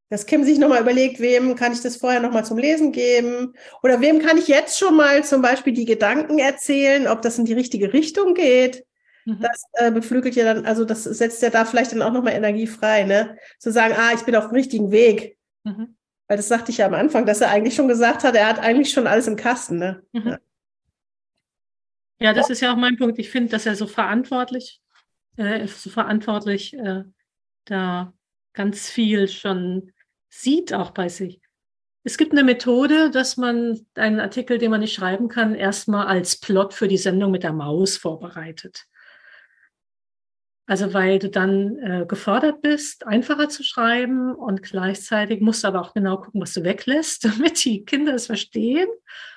Dass 0.09 0.27
Kim 0.27 0.45
sich 0.45 0.59
nochmal 0.59 0.83
überlegt, 0.83 1.19
wem 1.19 1.57
kann 1.57 1.73
ich 1.73 1.81
das 1.81 1.97
vorher 1.97 2.21
nochmal 2.21 2.45
zum 2.45 2.59
Lesen 2.59 2.93
geben? 2.93 3.55
Oder 3.83 4.01
wem 4.01 4.21
kann 4.21 4.39
ich 4.39 4.47
jetzt 4.47 4.79
schon 4.79 4.97
mal 4.97 5.25
zum 5.25 5.43
Beispiel 5.43 5.73
die 5.73 5.85
Gedanken 5.85 6.39
erzählen, 6.39 7.09
ob 7.09 7.23
das 7.23 7.39
in 7.39 7.45
die 7.45 7.55
richtige 7.55 7.93
Richtung 7.93 8.35
geht? 8.35 8.85
Mhm. 9.25 9.41
Das 9.41 9.65
äh, 9.73 9.91
beflügelt 9.91 10.37
ja 10.37 10.55
dann, 10.55 10.65
also 10.65 10.85
das 10.85 11.03
setzt 11.03 11.43
ja 11.43 11.51
da 11.51 11.65
vielleicht 11.65 11.91
dann 11.91 12.03
auch 12.03 12.13
nochmal 12.13 12.35
Energie 12.35 12.69
frei, 12.69 13.03
ne? 13.03 13.37
Zu 13.59 13.73
sagen, 13.73 13.95
ah, 13.99 14.13
ich 14.15 14.23
bin 14.23 14.37
auf 14.37 14.47
dem 14.47 14.55
richtigen 14.55 14.93
Weg. 14.93 15.37
Mhm. 15.65 15.97
Weil 16.29 16.37
das 16.37 16.49
sagte 16.49 16.71
ich 16.71 16.79
ja 16.79 16.87
am 16.87 16.95
Anfang, 16.95 17.27
dass 17.27 17.41
er 17.41 17.51
eigentlich 17.51 17.75
schon 17.75 17.89
gesagt 17.89 18.25
hat, 18.25 18.35
er 18.35 18.49
hat 18.49 18.59
eigentlich 18.59 18.93
schon 18.93 19.07
alles 19.07 19.27
im 19.27 19.37
Kasten. 19.37 19.79
Ne? 19.79 20.03
Mhm. 20.13 20.29
Ja. 20.29 20.39
ja. 22.21 22.33
das 22.33 22.51
ist 22.51 22.61
ja 22.61 22.73
auch 22.73 22.77
mein 22.77 22.97
Punkt. 22.97 23.19
Ich 23.19 23.31
finde, 23.31 23.51
dass 23.51 23.67
er 23.67 23.77
so 23.77 23.87
verantwortlich, 23.87 24.81
äh, 25.37 25.67
so 25.67 25.91
verantwortlich 25.91 26.75
äh, 26.75 27.03
da 27.65 28.13
ganz 28.53 28.89
viel 28.89 29.29
schon 29.29 29.93
sieht 30.41 30.73
auch 30.73 30.91
bei 30.91 31.09
sich. 31.09 31.41
Es 32.05 32.19
gibt 32.19 32.33
eine 32.33 32.45
Methode, 32.45 33.11
dass 33.11 33.37
man 33.37 33.81
einen 33.97 34.21
Artikel, 34.21 34.59
den 34.59 34.71
man 34.71 34.81
nicht 34.81 34.95
schreiben 34.95 35.29
kann, 35.29 35.55
erstmal 35.55 36.07
als 36.07 36.37
Plot 36.37 36.73
für 36.73 36.87
die 36.87 36.99
Sendung 36.99 37.33
mit 37.33 37.43
der 37.43 37.53
Maus 37.53 37.97
vorbereitet. 37.97 38.87
Also 40.69 40.93
weil 40.95 41.19
du 41.19 41.31
dann 41.31 41.79
äh, 41.79 42.07
gefordert 42.07 42.61
bist, 42.61 43.07
einfacher 43.07 43.49
zu 43.49 43.63
schreiben 43.63 44.35
und 44.35 44.63
gleichzeitig 44.63 45.41
musst 45.41 45.63
du 45.63 45.69
aber 45.69 45.81
auch 45.81 45.95
genau 45.95 46.19
gucken, 46.19 46.41
was 46.41 46.55
du 46.55 46.65
weglässt, 46.65 47.25
damit 47.25 47.65
die 47.65 47.85
Kinder 47.85 48.15
es 48.15 48.27
verstehen 48.27 48.89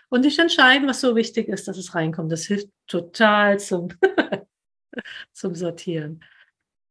und 0.10 0.26
dich 0.26 0.40
entscheiden, 0.40 0.88
was 0.88 1.02
so 1.02 1.16
wichtig 1.16 1.48
ist, 1.48 1.68
dass 1.68 1.78
es 1.78 1.94
reinkommt. 1.94 2.32
Das 2.32 2.46
hilft 2.46 2.70
total 2.88 3.60
zum, 3.60 3.90
zum 5.34 5.56
Sortieren. 5.56 6.24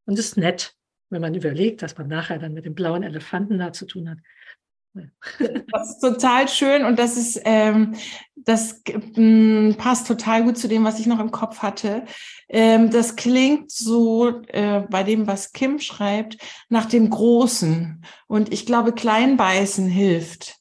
Und 0.07 0.19
ist 0.19 0.37
nett, 0.37 0.78
wenn 1.11 1.23
man 1.23 1.35
überlegt, 1.35 1.83
dass 1.83 1.97
man 1.97 2.09
nachher 2.09 2.39
dann 2.39 2.55
mit 2.55 2.65
dem 2.65 2.75
blauen 2.75 3.03
Elefanten 3.03 3.59
da 3.59 3.73
zu 3.73 3.87
tun 3.87 4.11
hat. 4.11 4.19
Das 5.71 5.91
ist 5.91 6.01
total 6.01 6.49
schön 6.49 6.85
und 6.85 6.99
das 6.99 7.17
ist, 7.17 7.41
ähm, 7.45 7.95
das 8.35 8.83
ähm, 8.87 9.75
passt 9.79 10.07
total 10.07 10.45
gut 10.45 10.59
zu 10.59 10.69
dem, 10.69 10.85
was 10.85 10.99
ich 10.99 11.07
noch 11.07 11.21
im 11.21 11.31
Kopf 11.31 11.59
hatte. 11.59 12.05
Ähm, 12.49 12.91
das 12.91 13.17
klingt 13.17 13.71
so 13.71 14.43
äh, 14.49 14.81
bei 14.89 15.03
dem, 15.03 15.27
was 15.27 15.53
Kim 15.53 15.79
schreibt, 15.79 16.39
nach 16.69 16.87
dem 16.87 17.11
Großen. 17.11 18.03
Und 18.27 18.53
ich 18.53 18.67
glaube, 18.67 18.93
Kleinbeißen 18.93 19.87
hilft. 19.87 20.58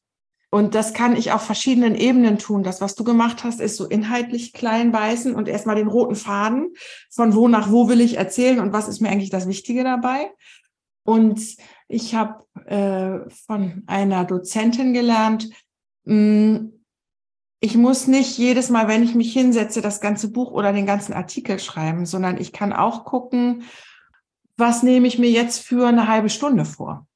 Und 0.49 0.75
das 0.75 0.93
kann 0.93 1.15
ich 1.15 1.33
auf 1.33 1.41
verschiedenen 1.41 1.95
Ebenen 1.95 2.37
tun. 2.37 2.63
Das, 2.63 2.79
was 2.79 2.95
du 2.95 3.03
gemacht 3.03 3.43
hast, 3.43 3.59
ist 3.59 3.75
so 3.75 3.85
inhaltlich 3.85 4.53
kleinbeißen 4.53 5.35
und 5.35 5.49
erstmal 5.49 5.75
den 5.75 5.87
roten 5.87 6.15
Faden 6.15 6.73
von 7.09 7.35
wo 7.35 7.47
nach 7.47 7.69
wo 7.69 7.89
will 7.89 7.99
ich 7.99 8.17
erzählen 8.17 8.59
und 8.59 8.71
was 8.71 8.87
ist 8.87 9.01
mir 9.01 9.09
eigentlich 9.09 9.29
das 9.29 9.47
Wichtige 9.47 9.83
dabei. 9.83 10.31
Und 11.03 11.41
ich 11.89 12.15
habe 12.15 12.45
äh, 12.65 13.29
von 13.45 13.83
einer 13.87 14.23
Dozentin 14.23 14.93
gelernt, 14.93 15.49
mh, 16.05 16.13
hm, 16.13 16.73
ich 17.59 17.75
muss 17.75 18.05
nicht 18.05 18.37
jedes 18.37 18.69
Mal, 18.69 18.87
wenn 18.87 19.01
ich 19.01 19.15
mich 19.15 19.33
hinsetze, 19.33 19.81
das 19.81 19.99
ganze 19.99 20.31
Buch 20.31 20.51
oder 20.51 20.73
den 20.73 20.85
ganzen 20.85 21.13
Artikel 21.13 21.57
schreiben, 21.57 22.05
sondern 22.05 22.39
ich 22.39 22.53
kann 22.53 22.71
auch 22.71 23.03
gucken, 23.03 23.63
was 24.57 24.83
nehme 24.83 25.07
ich 25.07 25.17
mir 25.17 25.31
jetzt 25.31 25.59
für 25.59 25.87
eine 25.87 26.07
halbe 26.07 26.29
Stunde 26.29 26.65
vor 26.65 27.06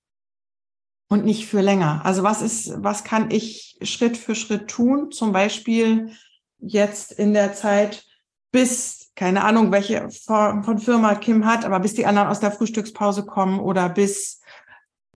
und 1.12 1.26
nicht 1.26 1.46
für 1.46 1.60
länger. 1.60 2.06
Also 2.06 2.24
was 2.24 2.42
ist, 2.42 2.72
was 2.82 3.04
kann 3.04 3.32
ich 3.32 3.78
Schritt 3.82 4.16
für 4.16 4.34
Schritt 4.34 4.70
tun? 4.70 5.12
Zum 5.12 5.34
Beispiel 5.34 6.14
jetzt 6.58 7.12
in 7.12 7.34
der 7.34 7.54
Zeit 7.54 8.06
bis, 8.54 9.12
keine 9.18 9.44
Ahnung, 9.44 9.74
welche 9.74 10.10
Form 10.10 10.64
von 10.64 10.78
Firma 10.78 11.16
Kim 11.16 11.46
hat, 11.46 11.66
aber 11.66 11.82
bis 11.82 11.96
die 11.96 12.06
anderen 12.06 12.30
aus 12.30 12.40
der 12.40 12.54
Frühstückspause 12.54 13.26
kommen 13.26 13.60
oder 13.60 13.90
bis 13.90 14.40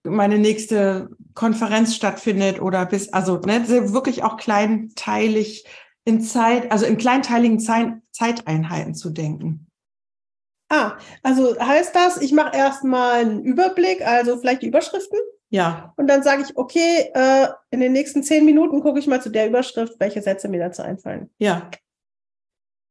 meine 0.04 0.38
nächste 0.38 1.12
Konferenz 1.34 1.96
stattfindet 1.96 2.60
oder 2.60 2.86
bis, 2.86 3.14
also 3.14 3.38
ne, 3.38 3.66
wirklich 3.94 4.22
auch 4.22 4.36
kleinteilig 4.36 5.66
in 6.04 6.20
Zeit, 6.20 6.74
also 6.74 6.86
in 6.86 6.98
kleinteiligen 6.98 7.62
Zeit, 7.62 7.94
Zeiteinheiten 8.12 8.96
zu 8.96 9.12
denken. 9.12 9.68
Ah, 10.68 10.98
also 11.24 11.58
heißt 11.58 11.96
das, 11.96 12.18
ich 12.18 12.34
mache 12.34 12.58
erstmal 12.58 13.22
einen 13.22 13.46
Überblick, 13.46 14.06
also 14.06 14.36
vielleicht 14.38 14.62
die 14.62 14.68
Überschriften? 14.68 15.20
Ja. 15.50 15.94
Und 15.96 16.08
dann 16.08 16.24
sage 16.24 16.44
ich, 16.44 16.58
okay, 16.58 17.12
äh, 17.14 17.48
in 17.72 17.80
den 17.80 17.94
nächsten 17.94 18.24
zehn 18.24 18.46
Minuten 18.46 18.82
gucke 18.82 19.00
ich 19.00 19.08
mal 19.08 19.22
zu 19.22 19.30
der 19.30 19.48
Überschrift, 19.48 20.00
welche 20.00 20.22
Sätze 20.22 20.48
mir 20.48 20.60
dazu 20.60 20.82
einfallen. 20.82 21.30
Ja. 21.38 21.70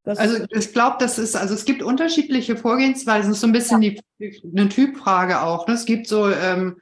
Das 0.03 0.19
also 0.19 0.45
ich 0.51 0.71
glaube, 0.71 0.97
das 0.99 1.17
ist, 1.17 1.35
also 1.35 1.55
es 1.55 1.65
gibt 1.65 1.81
unterschiedliche 1.81 2.55
Vorgehensweisen, 2.55 3.29
das 3.29 3.37
ist 3.37 3.41
so 3.41 3.47
ein 3.47 3.53
bisschen 3.53 3.81
ja. 3.81 3.93
die, 4.19 4.41
eine 4.55 4.69
Typfrage 4.69 5.41
auch. 5.41 5.67
Ne? 5.67 5.73
Es 5.73 5.85
gibt 5.85 6.07
so 6.07 6.29
ähm, 6.29 6.79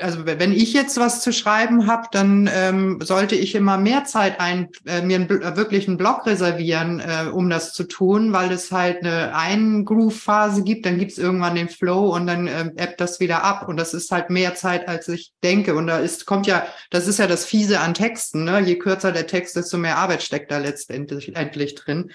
also 0.00 0.26
wenn 0.26 0.52
ich 0.52 0.74
jetzt 0.74 0.98
was 0.98 1.22
zu 1.22 1.32
schreiben 1.32 1.86
habe, 1.86 2.06
dann 2.12 2.50
ähm, 2.52 3.00
sollte 3.00 3.34
ich 3.34 3.54
immer 3.54 3.78
mehr 3.78 4.04
Zeit 4.04 4.38
ein, 4.38 4.68
äh, 4.84 5.00
mir 5.00 5.16
einen, 5.16 5.30
äh, 5.30 5.56
wirklich 5.56 5.88
einen 5.88 5.96
Blog 5.96 6.26
reservieren, 6.26 7.00
äh, 7.00 7.30
um 7.30 7.48
das 7.48 7.72
zu 7.72 7.84
tun, 7.84 8.32
weil 8.34 8.52
es 8.52 8.70
halt 8.70 9.02
eine 9.02 9.34
Ein-Groove-Phase 9.34 10.64
gibt, 10.64 10.84
dann 10.84 10.98
gibt 10.98 11.12
es 11.12 11.18
irgendwann 11.18 11.54
den 11.54 11.70
Flow 11.70 12.14
und 12.14 12.26
dann 12.26 12.46
äh, 12.46 12.70
ebbt 12.76 13.00
das 13.00 13.20
wieder 13.20 13.42
ab. 13.42 13.68
Und 13.68 13.78
das 13.78 13.94
ist 13.94 14.10
halt 14.10 14.28
mehr 14.28 14.54
Zeit, 14.54 14.86
als 14.86 15.08
ich 15.08 15.32
denke. 15.42 15.74
Und 15.74 15.86
da 15.86 15.98
ist, 15.98 16.26
kommt 16.26 16.46
ja, 16.46 16.66
das 16.90 17.06
ist 17.08 17.18
ja 17.18 17.26
das 17.26 17.46
Fiese 17.46 17.80
an 17.80 17.94
Texten, 17.94 18.44
ne? 18.44 18.60
Je 18.60 18.76
kürzer 18.76 19.12
der 19.12 19.26
Text, 19.26 19.56
desto 19.56 19.78
mehr 19.78 19.96
Arbeit 19.96 20.22
steckt 20.22 20.50
da 20.50 20.58
letztendlich 20.58 21.34
endlich 21.36 21.74
drin. 21.74 22.10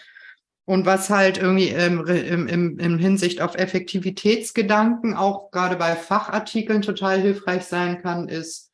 Und 0.66 0.88
was 0.88 1.12
halt 1.12 1.38
irgendwie 1.38 1.70
im, 1.70 2.06
im, 2.08 2.48
im, 2.48 2.80
im 2.80 2.98
Hinsicht 2.98 3.40
auf 3.40 3.56
Effektivitätsgedanken 3.56 5.14
auch 5.14 5.52
gerade 5.52 5.76
bei 5.76 5.96
Fachartikeln 5.96 6.82
total 6.82 7.22
hilfreich 7.22 7.66
sein 7.66 8.02
kann, 8.02 8.28
ist 8.28 8.72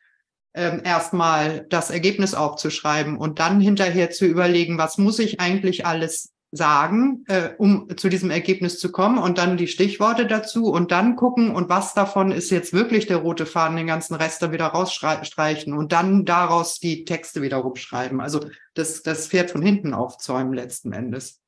ähm, 0.53 0.81
erstmal 0.83 1.65
das 1.69 1.89
Ergebnis 1.89 2.33
aufzuschreiben 2.33 3.17
und 3.17 3.39
dann 3.39 3.59
hinterher 3.59 4.09
zu 4.09 4.25
überlegen, 4.25 4.77
was 4.77 4.97
muss 4.97 5.19
ich 5.19 5.41
eigentlich 5.41 5.85
alles 5.85 6.31
sagen, 6.51 7.23
äh, 7.27 7.51
um 7.57 7.87
zu 7.95 8.09
diesem 8.09 8.29
Ergebnis 8.29 8.77
zu 8.79 8.91
kommen 8.91 9.17
und 9.17 9.37
dann 9.37 9.55
die 9.55 9.67
Stichworte 9.67 10.27
dazu 10.27 10.65
und 10.65 10.91
dann 10.91 11.15
gucken 11.15 11.55
und 11.55 11.69
was 11.69 11.93
davon 11.93 12.31
ist 12.31 12.49
jetzt 12.49 12.73
wirklich 12.73 13.07
der 13.07 13.17
rote 13.17 13.45
Faden, 13.45 13.77
den 13.77 13.87
ganzen 13.87 14.15
Rest 14.15 14.41
da 14.41 14.51
wieder 14.51 14.67
rausstreichen 14.67 15.73
und 15.73 15.93
dann 15.93 16.25
daraus 16.25 16.79
die 16.79 17.05
Texte 17.05 17.41
wieder 17.41 17.57
rumschreiben. 17.57 18.19
Also 18.19 18.41
das, 18.73 19.01
das 19.01 19.27
Pferd 19.27 19.51
von 19.51 19.61
hinten 19.61 19.93
aufzäumen 19.93 20.53
letzten 20.53 20.91
Endes. 20.91 21.40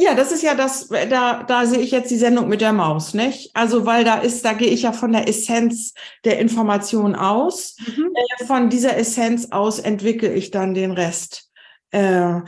Ja, 0.00 0.14
das 0.14 0.30
ist 0.30 0.42
ja 0.42 0.54
das, 0.54 0.88
da, 0.88 1.42
da 1.42 1.66
sehe 1.66 1.80
ich 1.80 1.90
jetzt 1.90 2.12
die 2.12 2.18
Sendung 2.18 2.48
mit 2.48 2.60
der 2.60 2.72
Maus, 2.72 3.14
nicht? 3.14 3.50
Also, 3.54 3.84
weil 3.84 4.04
da 4.04 4.18
ist, 4.18 4.44
da 4.44 4.52
gehe 4.52 4.68
ich 4.68 4.82
ja 4.82 4.92
von 4.92 5.10
der 5.10 5.26
Essenz 5.26 5.92
der 6.24 6.38
Information 6.38 7.16
aus. 7.16 7.76
Mhm. 7.84 8.12
Äh, 8.14 8.44
von 8.44 8.70
dieser 8.70 8.96
Essenz 8.96 9.50
aus 9.50 9.80
entwickle 9.80 10.32
ich 10.32 10.52
dann 10.52 10.72
den 10.72 10.92
Rest. 10.92 11.50
Äh, 11.90 12.42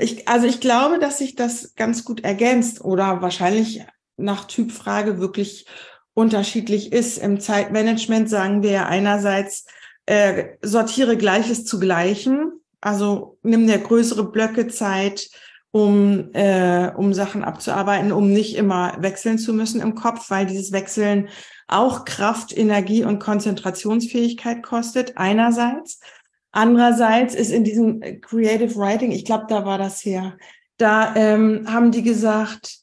ich, 0.00 0.26
also 0.26 0.48
ich 0.48 0.60
glaube, 0.60 0.98
dass 0.98 1.18
sich 1.18 1.36
das 1.36 1.76
ganz 1.76 2.04
gut 2.04 2.24
ergänzt 2.24 2.84
oder 2.84 3.22
wahrscheinlich 3.22 3.84
nach 4.16 4.46
Typfrage 4.46 5.20
wirklich 5.20 5.66
unterschiedlich 6.14 6.92
ist. 6.92 7.18
Im 7.18 7.38
Zeitmanagement 7.38 8.28
sagen 8.28 8.64
wir 8.64 8.72
ja 8.72 8.86
einerseits, 8.86 9.66
äh, 10.06 10.56
sortiere 10.62 11.16
Gleiches 11.16 11.64
zu 11.64 11.78
Gleichen. 11.78 12.50
Also 12.80 13.38
nimm 13.44 13.68
dir 13.68 13.78
größere 13.78 14.32
Blöcke 14.32 14.66
Zeit, 14.66 15.30
um, 15.72 16.32
äh, 16.34 16.90
um 16.96 17.14
Sachen 17.14 17.44
abzuarbeiten, 17.44 18.12
um 18.12 18.32
nicht 18.32 18.56
immer 18.56 18.96
wechseln 19.00 19.38
zu 19.38 19.52
müssen 19.52 19.80
im 19.80 19.94
Kopf, 19.94 20.30
weil 20.30 20.46
dieses 20.46 20.72
Wechseln 20.72 21.28
auch 21.68 22.04
Kraft, 22.04 22.56
Energie 22.56 23.04
und 23.04 23.20
Konzentrationsfähigkeit 23.20 24.62
kostet, 24.62 25.16
einerseits. 25.16 26.00
Andererseits 26.50 27.34
ist 27.34 27.52
in 27.52 27.62
diesem 27.62 28.00
Creative 28.20 28.74
Writing, 28.74 29.12
ich 29.12 29.24
glaube, 29.24 29.46
da 29.48 29.64
war 29.64 29.78
das 29.78 30.00
hier, 30.00 30.36
da 30.78 31.14
ähm, 31.14 31.66
haben 31.72 31.92
die 31.92 32.02
gesagt, 32.02 32.78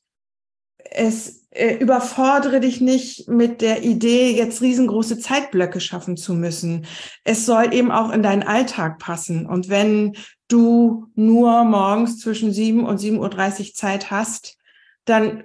es 0.77 1.47
äh, 1.57 1.77
überfordere 1.77 2.59
dich 2.59 2.81
nicht 2.81 3.27
mit 3.27 3.61
der 3.61 3.83
Idee, 3.83 4.31
jetzt 4.35 4.61
riesengroße 4.61 5.17
Zeitblöcke 5.19 5.79
schaffen 5.79 6.15
zu 6.15 6.33
müssen. 6.33 6.85
Es 7.23 7.45
soll 7.45 7.73
eben 7.73 7.91
auch 7.91 8.11
in 8.11 8.21
deinen 8.21 8.43
Alltag 8.43 8.99
passen. 8.99 9.45
Und 9.47 9.69
wenn 9.69 10.15
du 10.47 11.07
nur 11.15 11.63
morgens 11.63 12.19
zwischen 12.19 12.53
7 12.53 12.85
und 12.85 12.99
7.30 12.99 13.69
Uhr 13.69 13.73
Zeit 13.73 14.11
hast, 14.11 14.57
dann 15.05 15.43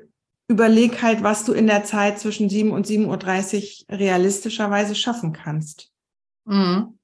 überleg 0.49 1.02
halt, 1.02 1.23
was 1.23 1.45
du 1.45 1.52
in 1.52 1.66
der 1.66 1.85
Zeit 1.85 2.19
zwischen 2.19 2.50
7 2.50 2.73
und 2.73 2.87
7.30 2.87 3.90
Uhr 3.90 3.99
realistischerweise 3.99 4.95
schaffen 4.95 5.33
kannst. 5.33 5.90
Mhm. 6.45 6.99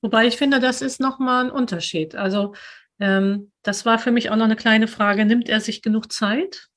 Wobei 0.00 0.26
ich 0.26 0.36
finde, 0.36 0.58
das 0.58 0.80
ist 0.80 1.00
nochmal 1.00 1.46
ein 1.46 1.50
Unterschied. 1.50 2.14
Also 2.14 2.54
ähm, 2.98 3.52
das 3.62 3.84
war 3.84 3.98
für 3.98 4.10
mich 4.10 4.30
auch 4.30 4.36
noch 4.36 4.44
eine 4.44 4.56
kleine 4.56 4.88
Frage. 4.88 5.26
Nimmt 5.26 5.48
er 5.48 5.60
sich 5.60 5.82
genug 5.82 6.10
Zeit? 6.12 6.67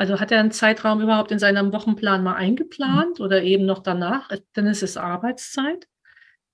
Also 0.00 0.18
hat 0.18 0.32
er 0.32 0.40
einen 0.40 0.50
Zeitraum 0.50 1.02
überhaupt 1.02 1.30
in 1.30 1.38
seinem 1.38 1.74
Wochenplan 1.74 2.22
mal 2.22 2.36
eingeplant 2.36 3.18
mhm. 3.18 3.24
oder 3.26 3.42
eben 3.42 3.66
noch 3.66 3.80
danach? 3.80 4.30
Dann 4.54 4.66
ist 4.66 4.82
es 4.82 4.96
Arbeitszeit. 4.96 5.88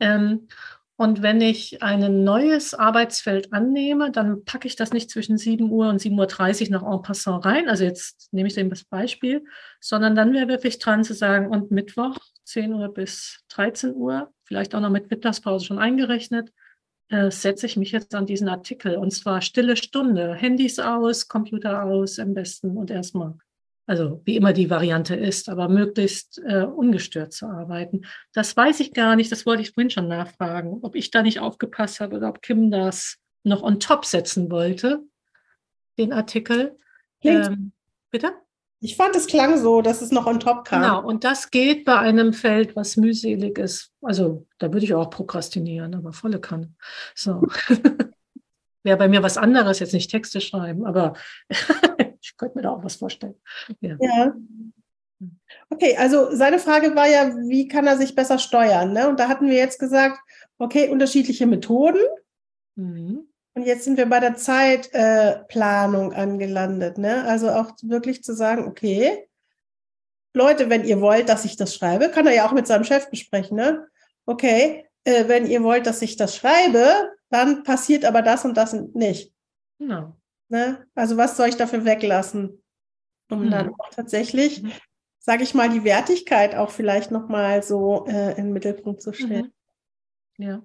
Ähm, 0.00 0.48
und 0.96 1.22
wenn 1.22 1.40
ich 1.40 1.80
ein 1.80 2.24
neues 2.24 2.74
Arbeitsfeld 2.74 3.52
annehme, 3.52 4.10
dann 4.10 4.44
packe 4.44 4.66
ich 4.66 4.74
das 4.74 4.92
nicht 4.92 5.12
zwischen 5.12 5.38
7 5.38 5.70
Uhr 5.70 5.88
und 5.88 6.00
7.30 6.00 6.64
Uhr 6.64 6.72
noch 6.72 6.92
en 6.92 7.02
passant 7.02 7.44
rein. 7.44 7.68
Also 7.68 7.84
jetzt 7.84 8.32
nehme 8.32 8.48
ich 8.48 8.54
dem 8.54 8.68
das 8.68 8.82
Beispiel, 8.82 9.44
sondern 9.78 10.16
dann 10.16 10.32
wäre 10.32 10.48
wirklich 10.48 10.80
dran 10.80 11.04
zu 11.04 11.14
sagen, 11.14 11.46
und 11.46 11.70
Mittwoch 11.70 12.18
10 12.46 12.74
Uhr 12.74 12.92
bis 12.92 13.44
13 13.50 13.94
Uhr, 13.94 14.32
vielleicht 14.42 14.74
auch 14.74 14.80
noch 14.80 14.90
mit 14.90 15.08
Mittagspause 15.08 15.64
schon 15.64 15.78
eingerechnet, 15.78 16.50
äh, 17.08 17.30
setze 17.30 17.66
ich 17.66 17.76
mich 17.76 17.92
jetzt 17.92 18.14
an 18.14 18.26
diesen 18.26 18.48
Artikel. 18.48 18.96
Und 18.96 19.12
zwar 19.12 19.40
stille 19.42 19.76
Stunde, 19.76 20.34
Handys 20.34 20.78
aus, 20.78 21.28
Computer 21.28 21.84
aus 21.84 22.18
am 22.18 22.34
besten 22.34 22.76
und 22.76 22.90
erstmal 22.90 23.34
also 23.86 24.20
wie 24.24 24.36
immer 24.36 24.52
die 24.52 24.68
Variante 24.68 25.14
ist, 25.14 25.48
aber 25.48 25.68
möglichst 25.68 26.42
äh, 26.44 26.64
ungestört 26.64 27.32
zu 27.32 27.46
arbeiten. 27.46 28.02
Das 28.34 28.56
weiß 28.56 28.80
ich 28.80 28.92
gar 28.92 29.14
nicht, 29.14 29.30
das 29.30 29.46
wollte 29.46 29.62
ich 29.62 29.70
vorhin 29.70 29.90
schon 29.90 30.08
nachfragen, 30.08 30.80
ob 30.82 30.96
ich 30.96 31.12
da 31.12 31.22
nicht 31.22 31.38
aufgepasst 31.38 32.00
habe 32.00 32.16
oder 32.16 32.28
ob 32.28 32.42
Kim 32.42 32.70
das 32.70 33.18
noch 33.44 33.62
on 33.62 33.78
top 33.78 34.04
setzen 34.04 34.50
wollte, 34.50 35.04
den 35.98 36.12
Artikel. 36.12 36.76
Ähm, 37.22 37.72
bitte? 38.10 38.32
Ich 38.80 38.96
fand, 38.96 39.16
es 39.16 39.26
klang 39.26 39.58
so, 39.58 39.80
dass 39.80 40.02
es 40.02 40.10
noch 40.10 40.26
on 40.26 40.38
top 40.38 40.66
kam. 40.66 40.82
Genau, 40.82 41.02
und 41.02 41.24
das 41.24 41.50
geht 41.50 41.84
bei 41.84 41.98
einem 41.98 42.32
Feld, 42.32 42.76
was 42.76 42.96
mühselig 42.96 43.58
ist. 43.58 43.92
Also 44.02 44.46
da 44.58 44.72
würde 44.72 44.84
ich 44.84 44.94
auch 44.94 45.08
prokrastinieren, 45.08 45.94
aber 45.94 46.12
volle 46.12 46.40
Kanne. 46.40 46.72
So. 47.14 47.42
Wäre 48.82 48.98
bei 48.98 49.08
mir 49.08 49.22
was 49.22 49.38
anderes, 49.38 49.80
jetzt 49.80 49.94
nicht 49.94 50.10
Texte 50.10 50.40
schreiben, 50.40 50.84
aber 50.84 51.14
ich 52.20 52.36
könnte 52.36 52.58
mir 52.58 52.62
da 52.62 52.70
auch 52.70 52.84
was 52.84 52.96
vorstellen. 52.96 53.34
Ja. 53.80 53.96
ja. 53.98 54.34
Okay, 55.70 55.96
also 55.96 56.34
seine 56.34 56.58
Frage 56.58 56.94
war 56.94 57.08
ja, 57.08 57.34
wie 57.48 57.68
kann 57.68 57.86
er 57.86 57.96
sich 57.96 58.14
besser 58.14 58.38
steuern? 58.38 58.92
Ne? 58.92 59.08
Und 59.08 59.18
da 59.18 59.28
hatten 59.28 59.46
wir 59.48 59.56
jetzt 59.56 59.78
gesagt, 59.78 60.18
okay, 60.58 60.88
unterschiedliche 60.90 61.46
Methoden. 61.46 62.00
Mhm. 62.76 63.26
Und 63.56 63.62
jetzt 63.62 63.84
sind 63.84 63.96
wir 63.96 64.06
bei 64.06 64.20
der 64.20 64.36
Zeitplanung 64.36 66.12
äh, 66.12 66.16
angelandet. 66.16 66.98
Ne? 66.98 67.24
Also 67.24 67.48
auch 67.50 67.72
wirklich 67.82 68.22
zu 68.22 68.34
sagen, 68.34 68.68
okay, 68.68 69.30
Leute, 70.34 70.68
wenn 70.68 70.84
ihr 70.84 71.00
wollt, 71.00 71.30
dass 71.30 71.46
ich 71.46 71.56
das 71.56 71.74
schreibe, 71.74 72.10
kann 72.10 72.26
er 72.26 72.34
ja 72.34 72.46
auch 72.46 72.52
mit 72.52 72.66
seinem 72.66 72.84
Chef 72.84 73.08
besprechen. 73.08 73.56
Ne? 73.56 73.88
Okay, 74.26 74.86
äh, 75.04 75.26
wenn 75.28 75.46
ihr 75.46 75.62
wollt, 75.62 75.86
dass 75.86 76.02
ich 76.02 76.16
das 76.16 76.36
schreibe, 76.36 77.10
dann 77.30 77.62
passiert 77.62 78.04
aber 78.04 78.20
das 78.20 78.44
und 78.44 78.58
das 78.58 78.74
nicht. 78.74 79.32
Genau. 79.78 80.14
Ne? 80.50 80.86
Also 80.94 81.16
was 81.16 81.38
soll 81.38 81.48
ich 81.48 81.56
dafür 81.56 81.86
weglassen? 81.86 82.62
Um 83.30 83.46
mhm. 83.46 83.50
dann 83.50 83.74
auch 83.78 83.88
tatsächlich, 83.88 84.64
mhm. 84.64 84.72
sage 85.18 85.44
ich 85.44 85.54
mal, 85.54 85.70
die 85.70 85.82
Wertigkeit 85.82 86.54
auch 86.54 86.70
vielleicht 86.70 87.10
nochmal 87.10 87.62
so 87.62 88.04
äh, 88.06 88.32
in 88.32 88.48
den 88.48 88.52
Mittelpunkt 88.52 89.00
zu 89.00 89.14
stellen. 89.14 89.50
Mhm. 90.36 90.44
Ja. 90.44 90.62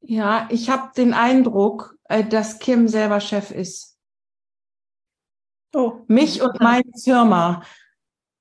Ja, 0.00 0.48
ich 0.50 0.70
habe 0.70 0.90
den 0.96 1.12
Eindruck, 1.12 1.96
äh, 2.04 2.24
dass 2.24 2.58
Kim 2.58 2.88
selber 2.88 3.20
Chef 3.20 3.50
ist. 3.50 3.98
Oh. 5.74 6.04
Mich 6.06 6.40
und 6.40 6.60
meine 6.60 6.90
Firma. 7.02 7.62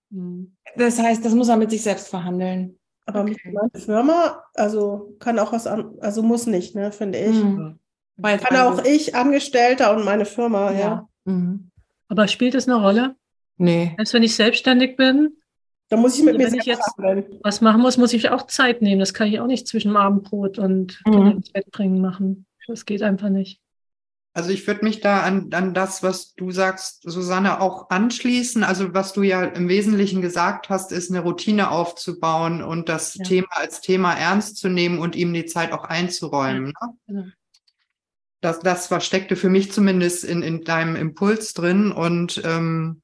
Mhm. 0.09 0.55
Das 0.75 0.99
heißt, 0.99 1.25
das 1.25 1.33
muss 1.33 1.49
er 1.49 1.57
mit 1.57 1.71
sich 1.71 1.83
selbst 1.83 2.07
verhandeln. 2.07 2.79
Aber 3.05 3.21
okay. 3.21 3.37
mit 3.45 3.53
meiner 3.53 3.85
Firma, 3.85 4.43
also 4.53 5.15
kann 5.19 5.39
auch 5.39 5.53
was 5.53 5.65
an, 5.65 5.97
also 6.01 6.21
muss 6.21 6.45
nicht, 6.45 6.75
ne, 6.75 6.91
finde 6.91 7.19
ich. 7.19 7.35
Mhm. 7.35 7.79
Kann 8.21 8.57
auch 8.57 8.83
ich, 8.83 9.15
Angestellter 9.15 9.95
und 9.95 10.03
meine 10.03 10.25
Firma, 10.25 10.71
ja. 10.71 10.79
ja. 10.79 11.09
Mhm. 11.25 11.71
Aber 12.09 12.27
spielt 12.27 12.55
es 12.55 12.67
eine 12.67 12.81
Rolle? 12.81 13.15
Nee. 13.57 13.95
Als 13.97 14.13
wenn 14.13 14.23
ich 14.23 14.35
selbstständig 14.35 14.97
bin, 14.97 15.37
da 15.89 15.97
muss 15.97 16.17
ich 16.17 16.23
mit 16.23 16.35
also 16.35 16.45
mir 16.45 16.51
wenn 16.51 16.59
ich 16.59 16.65
jetzt 16.65 16.97
handeln. 16.97 17.39
was 17.43 17.61
machen 17.61 17.81
muss, 17.81 17.97
muss 17.97 18.13
ich 18.13 18.29
auch 18.29 18.47
Zeit 18.47 18.81
nehmen. 18.81 18.99
Das 18.99 19.13
kann 19.13 19.27
ich 19.27 19.39
auch 19.39 19.47
nicht 19.47 19.67
zwischen 19.67 19.95
Abendbrot 19.95 20.59
und 20.59 21.01
mhm. 21.05 21.31
ins 21.31 21.51
Bett 21.51 21.71
bringen 21.71 22.01
machen. 22.01 22.45
Das 22.67 22.85
geht 22.85 23.01
einfach 23.01 23.29
nicht. 23.29 23.61
Also 24.33 24.51
ich 24.51 24.67
würde 24.67 24.85
mich 24.85 24.99
da 25.01 25.21
an, 25.21 25.49
an 25.53 25.73
das, 25.73 26.03
was 26.03 26.35
du 26.35 26.51
sagst, 26.51 27.01
Susanne, 27.03 27.59
auch 27.59 27.89
anschließen. 27.89 28.63
Also 28.63 28.93
was 28.93 29.13
du 29.13 29.23
ja 29.23 29.43
im 29.43 29.67
Wesentlichen 29.67 30.21
gesagt 30.21 30.69
hast, 30.69 30.91
ist 30.91 31.09
eine 31.09 31.21
Routine 31.21 31.71
aufzubauen 31.71 32.61
und 32.61 32.87
das 32.87 33.15
ja. 33.15 33.23
Thema 33.23 33.47
als 33.51 33.81
Thema 33.81 34.13
ernst 34.13 34.57
zu 34.57 34.69
nehmen 34.69 34.99
und 34.99 35.15
ihm 35.15 35.33
die 35.33 35.45
Zeit 35.45 35.71
auch 35.71 35.85
einzuräumen. 35.85 36.73
Ja. 36.79 36.87
Ne? 36.87 36.93
Genau 37.07 37.31
das, 38.41 38.59
das 38.59 38.87
versteckte 38.87 39.35
für 39.35 39.49
mich 39.49 39.71
zumindest 39.71 40.23
in, 40.23 40.41
in 40.41 40.63
deinem 40.63 40.95
Impuls 40.95 41.53
drin. 41.53 41.91
Und 41.91 42.41
ähm, 42.45 43.01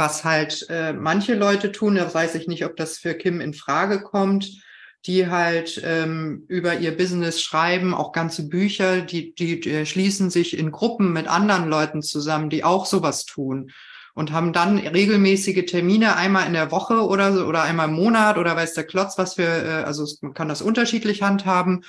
was 0.00 0.24
halt 0.24 0.66
äh, 0.68 0.92
manche 0.92 1.34
Leute 1.34 1.70
tun, 1.70 1.94
da 1.94 2.12
weiß 2.12 2.34
ich 2.34 2.48
nicht, 2.48 2.64
ob 2.64 2.74
das 2.76 2.98
für 2.98 3.14
Kim 3.14 3.40
in 3.40 3.54
Frage 3.54 4.00
kommt, 4.02 4.50
die 5.06 5.28
halt 5.28 5.80
ähm, 5.84 6.44
über 6.48 6.78
ihr 6.78 6.96
Business 6.96 7.40
schreiben, 7.40 7.94
auch 7.94 8.10
ganze 8.10 8.48
Bücher, 8.48 9.02
die, 9.02 9.34
die, 9.34 9.60
die 9.60 9.86
schließen 9.86 10.30
sich 10.30 10.58
in 10.58 10.72
Gruppen 10.72 11.12
mit 11.12 11.28
anderen 11.28 11.68
Leuten 11.68 12.02
zusammen, 12.02 12.50
die 12.50 12.64
auch 12.64 12.86
sowas 12.86 13.24
tun. 13.26 13.70
und 14.14 14.32
haben 14.32 14.52
dann 14.52 14.78
regelmäßige 14.78 15.64
Termine 15.66 16.16
einmal 16.16 16.46
in 16.46 16.52
der 16.52 16.70
Woche 16.70 17.06
oder 17.06 17.32
so 17.32 17.46
oder 17.46 17.62
einmal 17.62 17.88
im 17.88 17.94
Monat 17.94 18.38
oder 18.38 18.56
weiß 18.56 18.74
der 18.74 18.84
Klotz 18.84 19.16
was 19.18 19.34
für, 19.34 19.42
äh, 19.42 19.84
also 19.84 20.06
man 20.22 20.34
kann 20.34 20.48
das 20.48 20.62
unterschiedlich 20.62 21.22
handhaben. 21.22 21.84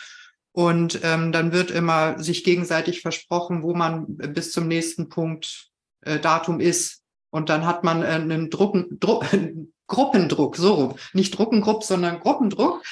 Und 0.54 1.00
ähm, 1.04 1.32
dann 1.32 1.54
wird 1.54 1.72
immer 1.72 2.20
sich 2.20 2.44
gegenseitig 2.44 3.02
versprochen, 3.02 3.64
wo 3.64 3.74
man 3.74 4.18
bis 4.18 4.52
zum 4.52 4.68
nächsten 4.68 5.08
Punkt 5.08 5.70
äh, 6.02 6.20
Datum 6.20 6.60
ist. 6.60 7.01
Und 7.32 7.50
dann 7.50 7.66
hat 7.66 7.84
man 7.84 8.04
äh, 8.04 8.08
einen 8.08 8.50
Drucken, 8.50 9.00
Druck, 9.00 9.26
Gruppendruck, 9.88 10.56
so 10.56 10.96
nicht 11.14 11.38
Druckengrupp, 11.38 11.84
sondern 11.84 12.20
Gruppendruck, 12.20 12.84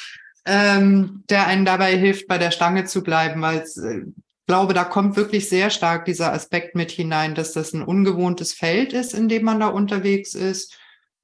ähm, 0.46 1.24
der 1.30 1.48
einen 1.48 1.66
dabei 1.66 1.96
hilft, 1.96 2.28
bei 2.28 2.38
der 2.38 2.52
Stange 2.52 2.86
zu 2.86 3.04
bleiben, 3.04 3.42
weil 3.42 3.64
ich 3.64 3.78
äh, 3.84 4.02
glaube, 4.48 4.74
da 4.74 4.84
kommt 4.84 5.16
wirklich 5.16 5.48
sehr 5.48 5.70
stark 5.70 6.06
dieser 6.06 6.34
Aspekt 6.34 6.76
mit 6.76 6.90
hinein, 6.90 7.36
dass 7.36 7.54
das 7.54 7.74
ein 7.74 7.84
ungewohntes 7.84 8.54
Feld 8.54 8.94
ist, 8.94 9.14
in 9.14 9.30
dem 9.30 9.44
man 9.44 9.60
da 9.60 9.68
unterwegs 9.68 10.34
ist. 10.34 10.79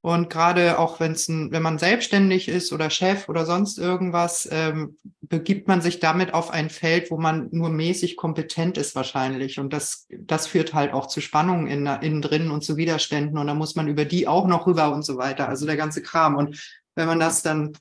Und 0.05 0.29
gerade 0.29 0.77
auch 0.77 0.99
wenn 0.99 1.13
es 1.13 1.27
wenn 1.27 1.63
man 1.63 1.79
selbstständig 1.79 2.47
ist 2.47 2.71
oder 2.71 2.91
Chef 2.91 3.27
oder 3.27 3.43
sonst 3.43 3.79
irgendwas, 3.79 4.47
ähm, 4.51 4.99
begibt 5.21 5.67
man 5.67 5.81
sich 5.81 5.99
damit 5.99 6.31
auf 6.31 6.51
ein 6.51 6.69
Feld, 6.69 7.09
wo 7.09 7.17
man 7.17 7.49
nur 7.49 7.69
mäßig 7.69 8.15
kompetent 8.15 8.77
ist 8.77 8.93
wahrscheinlich. 8.93 9.57
Und 9.59 9.73
das, 9.73 10.05
das 10.15 10.45
führt 10.45 10.75
halt 10.75 10.93
auch 10.93 11.07
zu 11.07 11.21
Spannungen 11.21 11.65
in, 11.65 11.87
innen 11.87 12.21
drin 12.21 12.51
und 12.51 12.63
zu 12.63 12.77
Widerständen. 12.77 13.39
Und 13.39 13.47
da 13.47 13.55
muss 13.55 13.75
man 13.75 13.87
über 13.87 14.05
die 14.05 14.27
auch 14.27 14.45
noch 14.45 14.67
rüber 14.67 14.93
und 14.93 15.03
so 15.03 15.17
weiter. 15.17 15.49
Also 15.49 15.65
der 15.65 15.75
ganze 15.75 16.03
Kram. 16.03 16.35
Und 16.35 16.79
wenn 16.93 17.07
man 17.07 17.19
das 17.19 17.41
dann 17.41 17.75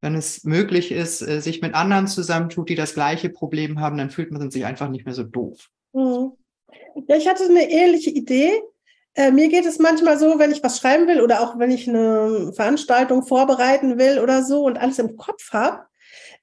wenn 0.00 0.16
es 0.16 0.42
möglich 0.42 0.90
ist, 0.90 1.22
äh, 1.22 1.40
sich 1.40 1.62
mit 1.62 1.74
anderen 1.74 2.08
zusammentut, 2.08 2.68
die 2.68 2.74
das 2.74 2.94
gleiche 2.94 3.30
Problem 3.30 3.78
haben, 3.78 3.98
dann 3.98 4.10
fühlt 4.10 4.32
man 4.32 4.50
sich 4.50 4.64
einfach 4.64 4.88
nicht 4.88 5.04
mehr 5.04 5.14
so 5.14 5.22
doof. 5.22 5.68
Mhm. 5.92 6.32
Ja, 7.06 7.16
ich 7.16 7.28
hatte 7.28 7.44
eine 7.44 7.70
ähnliche 7.70 8.10
Idee. 8.10 8.50
Äh, 9.18 9.32
mir 9.32 9.48
geht 9.48 9.66
es 9.66 9.80
manchmal 9.80 10.16
so, 10.16 10.38
wenn 10.38 10.52
ich 10.52 10.62
was 10.62 10.78
schreiben 10.78 11.08
will 11.08 11.20
oder 11.20 11.40
auch 11.40 11.58
wenn 11.58 11.72
ich 11.72 11.88
eine 11.88 12.52
Veranstaltung 12.54 13.26
vorbereiten 13.26 13.98
will 13.98 14.20
oder 14.20 14.44
so 14.44 14.62
und 14.62 14.78
alles 14.78 15.00
im 15.00 15.16
Kopf 15.16 15.52
habe, 15.52 15.86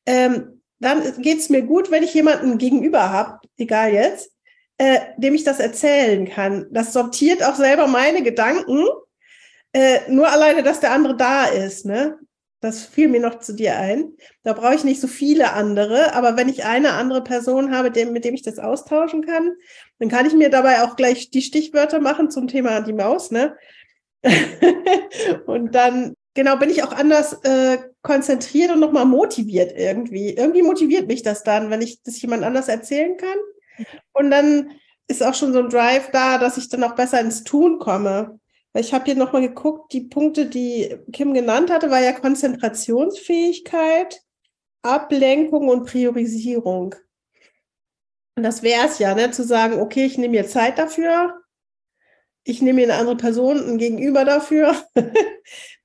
ähm, 0.06 0.62
dann 0.80 1.22
geht 1.22 1.38
es 1.38 1.48
mir 1.48 1.62
gut, 1.62 1.90
wenn 1.90 2.04
ich 2.04 2.14
jemanden 2.14 2.58
gegenüber 2.58 3.12
habe, 3.12 3.40
egal 3.58 3.94
jetzt, 3.94 4.30
äh, 4.78 5.00
dem 5.16 5.36
ich 5.36 5.46
das 5.46 5.62
erzählen 5.62 6.28
kann. 6.28 6.68
Das 6.70 6.92
sortiert 6.92 7.42
auch 7.44 7.56
selber 7.56 7.88
meine 7.88 8.22
Gedanken. 8.24 8.84
Äh, 9.72 10.00
nur 10.10 10.28
alleine, 10.28 10.62
dass 10.62 10.82
der 10.82 10.92
andere 10.92 11.16
da 11.16 11.46
ist. 11.46 11.86
Ne? 11.86 12.20
Das 12.66 12.84
fiel 12.84 13.10
mir 13.10 13.20
noch 13.20 13.38
zu 13.38 13.54
dir 13.54 13.78
ein. 13.78 14.14
Da 14.42 14.54
brauche 14.54 14.74
ich 14.74 14.84
nicht 14.84 15.00
so 15.00 15.06
viele 15.06 15.54
andere, 15.54 16.16
aber 16.16 16.36
wenn 16.36 16.50
ich 16.50 16.66
eine 16.66 16.94
andere 16.94 17.24
Person 17.24 17.72
habe, 17.76 17.92
dem, 17.92 18.12
mit 18.12 18.26
dem 18.26 18.34
ich 18.34 18.42
das 18.42 18.58
austauschen 18.58 19.24
kann, 19.24 19.52
dann 20.00 20.10
kann 20.10 20.26
ich 20.26 20.34
mir 20.34 20.50
dabei 20.50 20.84
auch 20.84 20.96
gleich 20.96 21.30
die 21.30 21.44
Stichwörter 21.44 22.00
machen 22.00 22.32
zum 22.32 22.48
Thema 22.48 22.82
die 22.82 22.94
Maus, 22.94 23.30
ne? 23.30 23.56
und 25.46 25.76
dann, 25.76 26.16
genau, 26.34 26.58
bin 26.58 26.72
ich 26.72 26.82
auch 26.82 26.92
anders 26.92 27.34
äh, 27.44 27.78
konzentriert 28.02 28.72
und 28.72 28.80
nochmal 28.80 29.06
motiviert 29.06 29.72
irgendwie. 29.78 30.32
Irgendwie 30.34 30.64
motiviert 30.64 31.08
mich 31.08 31.22
das 31.22 31.44
dann, 31.44 31.70
wenn 31.70 31.84
ich 31.84 32.02
das 32.02 32.20
jemand 32.20 32.44
anders 32.44 32.68
erzählen 32.68 33.16
kann. 33.16 33.86
Und 34.14 34.32
dann 34.32 34.72
ist 35.08 35.22
auch 35.22 35.36
schon 35.36 35.54
so 35.54 35.60
ein 35.60 35.70
Drive 35.70 36.10
da, 36.10 36.40
dass 36.40 36.58
ich 36.58 36.68
dann 36.70 36.84
auch 36.84 36.96
besser 36.96 37.22
ins 37.22 37.44
Tun 37.44 37.78
komme. 37.78 38.40
Ich 38.78 38.94
habe 38.94 39.06
hier 39.06 39.16
nochmal 39.16 39.42
geguckt, 39.42 39.94
die 39.94 40.02
Punkte, 40.02 40.48
die 40.48 40.98
Kim 41.14 41.34
genannt 41.34 41.72
hatte, 41.72 41.90
war 41.90 42.02
ja 42.02 42.12
Konzentrationsfähigkeit, 42.12 44.22
Ablenkung 44.82 45.70
und 45.70 45.86
Priorisierung. 45.86 46.94
Und 48.36 48.44
das 48.44 48.64
wäre 48.64 48.88
es 48.88 49.00
ja, 49.00 49.16
ne, 49.16 49.32
zu 49.32 49.44
sagen, 49.44 49.80
okay, 49.80 50.06
ich 50.06 50.18
nehme 50.18 50.32
mir 50.32 50.46
Zeit 50.46 50.78
dafür, 50.78 51.42
ich 52.44 52.62
nehme 52.62 52.82
mir 52.82 52.92
eine 52.92 53.00
andere 53.00 53.16
Person, 53.16 53.66
ein 53.66 53.78
Gegenüber 53.78 54.26
dafür, 54.26 54.76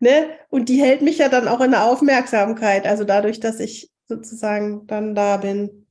ne, 0.00 0.31
und 0.48 0.68
die 0.68 0.83
hält 0.83 1.03
mich 1.03 1.18
ja 1.18 1.29
dann 1.29 1.46
auch 1.46 1.61
in 1.61 1.70
der 1.70 1.85
Aufmerksamkeit, 1.85 2.87
also 2.87 3.05
dadurch, 3.05 3.38
dass 3.38 3.61
ich 3.61 3.92
sozusagen 4.09 4.88
dann 4.88 5.14
da 5.14 5.37
bin, 5.37 5.87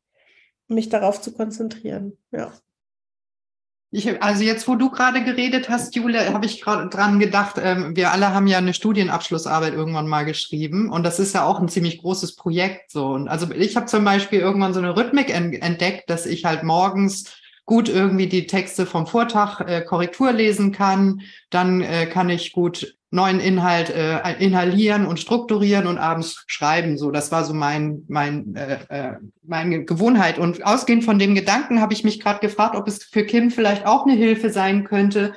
mich 0.68 0.90
darauf 0.90 1.22
zu 1.22 1.34
konzentrieren, 1.34 2.18
ja. 2.32 2.52
Ich, 3.92 4.22
also 4.22 4.44
jetzt, 4.44 4.68
wo 4.68 4.76
du 4.76 4.92
gerade 4.92 5.24
geredet 5.24 5.68
hast, 5.68 5.96
Jule, 5.96 6.32
habe 6.32 6.46
ich 6.46 6.62
gerade 6.62 6.90
dran 6.90 7.18
gedacht, 7.18 7.56
ähm, 7.60 7.96
wir 7.96 8.12
alle 8.12 8.34
haben 8.36 8.46
ja 8.46 8.60
eine 8.60 8.76
Studienabschlussarbeit 8.76 9.74
irgendwann 9.74 10.08
mal 10.08 10.26
geschrieben 10.26 10.92
und 10.92 11.04
das 11.04 11.20
ist 11.20 11.34
ja 11.34 11.44
auch 11.44 11.60
ein 11.60 11.70
ziemlich 11.70 11.98
großes 11.98 12.36
Projekt 12.36 12.92
so. 12.92 13.08
Und 13.08 13.28
also 13.28 13.52
ich 13.52 13.76
habe 13.76 13.88
zum 13.88 14.06
Beispiel 14.06 14.40
irgendwann 14.40 14.76
so 14.76 14.80
eine 14.80 14.96
Rhythmik 14.96 15.32
entdeckt, 15.32 16.08
dass 16.10 16.28
ich 16.28 16.46
halt 16.46 16.62
morgens 16.62 17.34
gut 17.66 17.90
irgendwie 17.90 18.28
die 18.28 18.46
Texte 18.46 18.86
vom 18.86 19.08
Vortag 19.08 19.62
äh, 19.62 19.82
Korrektur 19.82 20.32
lesen 20.34 20.72
kann, 20.72 21.22
dann 21.50 21.82
äh, 21.82 22.06
kann 22.06 22.30
ich 22.30 22.52
gut 22.52 22.96
neuen 23.12 23.40
Inhalt 23.40 23.90
äh, 23.90 24.20
inhalieren 24.40 25.06
und 25.06 25.20
strukturieren 25.20 25.88
und 25.88 25.98
abends 25.98 26.44
schreiben. 26.48 26.98
So, 26.98 27.12
das 27.12 27.32
war 27.32 27.44
so 27.44 27.54
mein 27.54 28.04
mein 28.08 28.56
äh, 28.56 28.78
äh, 28.90 29.14
meine 29.44 29.84
Gewohnheit. 29.86 30.38
Und 30.38 30.66
ausgehend 30.66 31.04
von 31.04 31.18
dem 31.18 31.34
Gedanken 31.34 31.82
habe 31.82 31.94
ich 31.94 32.04
mich 32.04 32.20
gerade 32.20 32.40
gefragt, 32.40 32.76
ob 32.76 32.88
es 32.88 33.04
für 33.04 33.26
Kim 33.26 33.50
vielleicht 33.50 33.86
auch 33.86 34.06
eine 34.06 34.16
Hilfe 34.16 34.52
sein 34.52 34.84
könnte, 34.84 35.34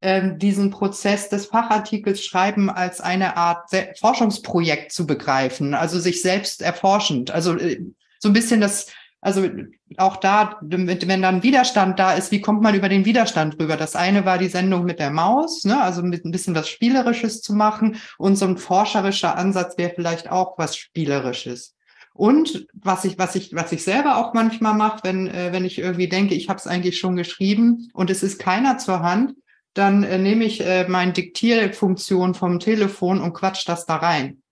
äh, 0.00 0.36
diesen 0.36 0.70
Prozess 0.70 1.28
des 1.28 1.46
Fachartikels 1.46 2.24
Schreiben 2.24 2.68
als 2.68 3.00
eine 3.00 3.36
Art 3.36 3.70
Forschungsprojekt 4.00 4.90
zu 4.90 5.06
begreifen, 5.06 5.74
also 5.74 6.00
sich 6.00 6.20
selbst 6.20 6.62
erforschend. 6.62 7.30
Also 7.30 7.56
äh, 7.56 7.80
so 8.18 8.28
ein 8.28 8.34
bisschen 8.34 8.60
das 8.60 8.88
also 9.24 9.48
auch 9.96 10.18
da, 10.18 10.58
wenn 10.60 11.22
dann 11.22 11.42
Widerstand 11.42 11.98
da 11.98 12.12
ist, 12.12 12.30
wie 12.30 12.42
kommt 12.42 12.60
man 12.60 12.74
über 12.74 12.90
den 12.90 13.06
Widerstand 13.06 13.58
rüber? 13.58 13.78
Das 13.78 13.96
eine 13.96 14.26
war 14.26 14.36
die 14.36 14.48
Sendung 14.48 14.84
mit 14.84 14.98
der 14.98 15.10
Maus, 15.10 15.64
ne? 15.64 15.80
also 15.80 16.02
mit 16.02 16.26
ein 16.26 16.30
bisschen 16.30 16.54
was 16.54 16.68
Spielerisches 16.68 17.40
zu 17.40 17.54
machen. 17.54 17.96
Und 18.18 18.36
so 18.36 18.44
ein 18.44 18.58
forscherischer 18.58 19.34
Ansatz 19.34 19.78
wäre 19.78 19.94
vielleicht 19.94 20.30
auch 20.30 20.58
was 20.58 20.76
Spielerisches. 20.76 21.74
Und 22.12 22.66
was 22.74 23.06
ich, 23.06 23.16
was 23.16 23.34
ich, 23.34 23.54
was 23.54 23.72
ich 23.72 23.82
selber 23.82 24.18
auch 24.18 24.34
manchmal 24.34 24.74
mache, 24.74 25.00
wenn, 25.04 25.26
äh, 25.28 25.52
wenn 25.52 25.64
ich 25.64 25.78
irgendwie 25.78 26.08
denke, 26.08 26.34
ich 26.34 26.50
habe 26.50 26.58
es 26.58 26.66
eigentlich 26.66 26.98
schon 26.98 27.16
geschrieben 27.16 27.88
und 27.94 28.10
es 28.10 28.22
ist 28.22 28.38
keiner 28.38 28.76
zur 28.76 29.00
Hand, 29.00 29.32
dann 29.72 30.02
äh, 30.02 30.18
nehme 30.18 30.44
ich 30.44 30.60
äh, 30.60 30.86
meine 30.86 31.14
Diktierfunktion 31.14 32.34
vom 32.34 32.60
Telefon 32.60 33.22
und 33.22 33.32
quatsch 33.32 33.66
das 33.66 33.86
da 33.86 33.96
rein. 33.96 34.42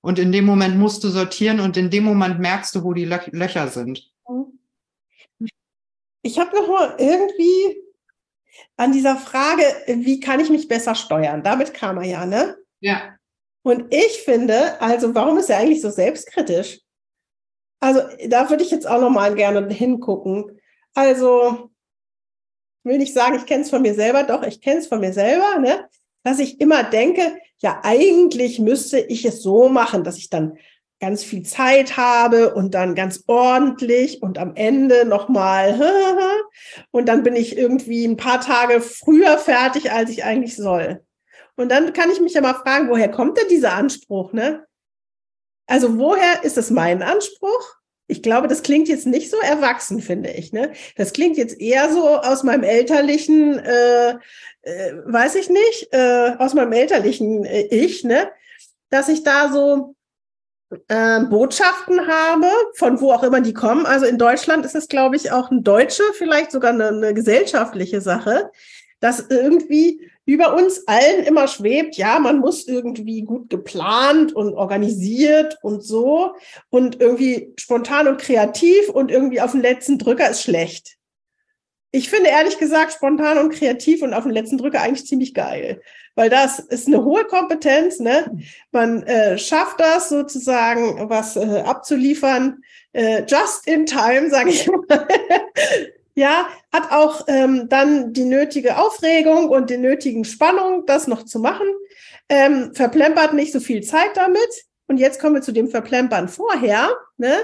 Und 0.00 0.18
in 0.18 0.32
dem 0.32 0.46
Moment 0.46 0.78
musst 0.78 1.04
du 1.04 1.10
sortieren 1.10 1.60
und 1.60 1.76
in 1.76 1.90
dem 1.90 2.04
Moment 2.04 2.40
merkst 2.40 2.74
du, 2.74 2.82
wo 2.82 2.94
die 2.94 3.04
Löcher 3.04 3.68
sind. 3.68 4.11
Ich 6.22 6.38
habe 6.38 6.54
noch 6.56 6.68
mal 6.68 6.94
irgendwie 6.98 7.82
an 8.76 8.92
dieser 8.92 9.16
Frage, 9.16 9.62
wie 9.86 10.20
kann 10.20 10.40
ich 10.40 10.50
mich 10.50 10.68
besser 10.68 10.94
steuern? 10.94 11.42
Damit 11.42 11.74
kam 11.74 11.98
er 11.98 12.04
ja, 12.04 12.26
ne? 12.26 12.56
Ja. 12.80 13.16
Und 13.62 13.92
ich 13.94 14.22
finde, 14.24 14.80
also 14.80 15.14
warum 15.14 15.38
ist 15.38 15.50
er 15.50 15.58
eigentlich 15.58 15.80
so 15.80 15.90
selbstkritisch? 15.90 16.80
Also 17.80 18.00
da 18.28 18.48
würde 18.50 18.62
ich 18.62 18.70
jetzt 18.70 18.86
auch 18.86 19.00
noch 19.00 19.10
mal 19.10 19.34
gerne 19.34 19.68
hingucken. 19.72 20.60
Also 20.94 21.70
will 22.84 22.98
nicht 22.98 23.14
sagen, 23.14 23.36
ich 23.36 23.46
kenne 23.46 23.62
es 23.62 23.70
von 23.70 23.82
mir 23.82 23.94
selber, 23.94 24.24
doch, 24.24 24.42
ich 24.42 24.60
kenne 24.60 24.80
es 24.80 24.86
von 24.86 25.00
mir 25.00 25.12
selber, 25.12 25.58
ne? 25.58 25.88
dass 26.22 26.38
ich 26.38 26.60
immer 26.60 26.84
denke, 26.84 27.38
ja, 27.58 27.80
eigentlich 27.82 28.58
müsste 28.58 28.98
ich 28.98 29.24
es 29.24 29.42
so 29.42 29.68
machen, 29.68 30.04
dass 30.04 30.18
ich 30.18 30.30
dann 30.30 30.56
ganz 31.02 31.24
viel 31.24 31.42
Zeit 31.42 31.96
habe 31.96 32.54
und 32.54 32.74
dann 32.74 32.94
ganz 32.94 33.24
ordentlich 33.26 34.22
und 34.22 34.38
am 34.38 34.54
Ende 34.54 35.04
nochmal 35.04 35.78
und 36.92 37.08
dann 37.08 37.24
bin 37.24 37.34
ich 37.34 37.58
irgendwie 37.58 38.06
ein 38.06 38.16
paar 38.16 38.40
Tage 38.40 38.80
früher 38.80 39.36
fertig, 39.36 39.90
als 39.90 40.10
ich 40.10 40.22
eigentlich 40.22 40.54
soll. 40.54 41.04
Und 41.56 41.70
dann 41.70 41.92
kann 41.92 42.10
ich 42.10 42.20
mich 42.20 42.34
ja 42.34 42.40
mal 42.40 42.54
fragen, 42.54 42.88
woher 42.88 43.10
kommt 43.10 43.36
denn 43.36 43.48
dieser 43.48 43.74
Anspruch, 43.74 44.32
ne? 44.32 44.64
Also 45.66 45.98
woher 45.98 46.44
ist 46.44 46.56
es 46.56 46.70
mein 46.70 47.02
Anspruch? 47.02 47.74
Ich 48.06 48.22
glaube, 48.22 48.46
das 48.46 48.62
klingt 48.62 48.88
jetzt 48.88 49.06
nicht 49.06 49.28
so 49.28 49.38
erwachsen, 49.38 50.00
finde 50.00 50.30
ich. 50.30 50.52
Ne? 50.52 50.72
Das 50.96 51.12
klingt 51.12 51.36
jetzt 51.36 51.60
eher 51.60 51.90
so 51.90 52.16
aus 52.16 52.42
meinem 52.42 52.62
elterlichen, 52.62 53.58
äh, 53.58 54.10
äh, 54.62 54.92
weiß 55.04 55.34
ich 55.36 55.48
nicht, 55.48 55.88
äh, 55.92 56.34
aus 56.38 56.54
meinem 56.54 56.72
elterlichen 56.72 57.44
äh, 57.44 57.62
Ich, 57.70 58.04
ne? 58.04 58.30
dass 58.90 59.08
ich 59.08 59.22
da 59.22 59.50
so 59.50 59.94
äh, 60.88 61.20
Botschaften 61.24 62.06
habe, 62.06 62.46
von 62.74 63.00
wo 63.00 63.12
auch 63.12 63.22
immer 63.22 63.40
die 63.40 63.54
kommen. 63.54 63.86
Also 63.86 64.06
in 64.06 64.18
Deutschland 64.18 64.64
ist 64.64 64.74
es, 64.74 64.88
glaube 64.88 65.16
ich, 65.16 65.32
auch 65.32 65.50
ein 65.50 65.64
deutsche, 65.64 66.02
vielleicht 66.14 66.50
sogar 66.52 66.72
eine, 66.72 66.88
eine 66.88 67.14
gesellschaftliche 67.14 68.00
Sache, 68.00 68.50
dass 69.00 69.26
irgendwie 69.28 70.10
über 70.24 70.54
uns 70.54 70.86
allen 70.86 71.24
immer 71.24 71.48
schwebt, 71.48 71.96
ja, 71.96 72.18
man 72.18 72.38
muss 72.38 72.68
irgendwie 72.68 73.22
gut 73.22 73.50
geplant 73.50 74.32
und 74.32 74.54
organisiert 74.54 75.58
und 75.62 75.82
so 75.82 76.34
und 76.70 77.00
irgendwie 77.00 77.52
spontan 77.58 78.06
und 78.06 78.20
kreativ 78.20 78.88
und 78.88 79.10
irgendwie 79.10 79.40
auf 79.40 79.52
den 79.52 79.62
letzten 79.62 79.98
Drücker 79.98 80.30
ist 80.30 80.42
schlecht. 80.42 80.96
Ich 81.92 82.10
finde 82.10 82.30
ehrlich 82.30 82.58
gesagt 82.58 82.94
spontan 82.94 83.38
und 83.38 83.52
kreativ 83.52 84.02
und 84.02 84.14
auf 84.14 84.24
den 84.24 84.32
letzten 84.32 84.58
Drücker 84.58 84.80
eigentlich 84.80 85.06
ziemlich 85.06 85.34
geil 85.34 85.80
weil 86.14 86.28
das 86.28 86.58
ist 86.58 86.86
eine 86.86 87.04
hohe 87.04 87.24
Kompetenz. 87.24 87.98
Ne? 87.98 88.38
Man 88.70 89.02
äh, 89.04 89.38
schafft 89.38 89.80
das 89.80 90.08
sozusagen, 90.08 91.08
was 91.08 91.36
äh, 91.36 91.62
abzuliefern, 91.64 92.62
äh, 92.92 93.24
just 93.26 93.66
in 93.66 93.86
time, 93.86 94.30
sage 94.30 94.50
ich 94.50 94.66
mal. 94.66 95.08
ja, 96.14 96.48
hat 96.72 96.92
auch 96.92 97.24
ähm, 97.28 97.68
dann 97.68 98.12
die 98.12 98.24
nötige 98.24 98.78
Aufregung 98.78 99.48
und 99.48 99.70
die 99.70 99.78
nötigen 99.78 100.24
Spannung, 100.24 100.84
das 100.86 101.06
noch 101.06 101.24
zu 101.24 101.38
machen. 101.38 101.66
Ähm, 102.28 102.74
verplempert 102.74 103.32
nicht 103.32 103.52
so 103.52 103.60
viel 103.60 103.82
Zeit 103.82 104.16
damit. 104.16 104.66
Und 104.88 104.98
jetzt 104.98 105.20
kommen 105.20 105.36
wir 105.36 105.42
zu 105.42 105.52
dem 105.52 105.68
Verplempern 105.68 106.28
vorher, 106.28 106.90
ne, 107.16 107.34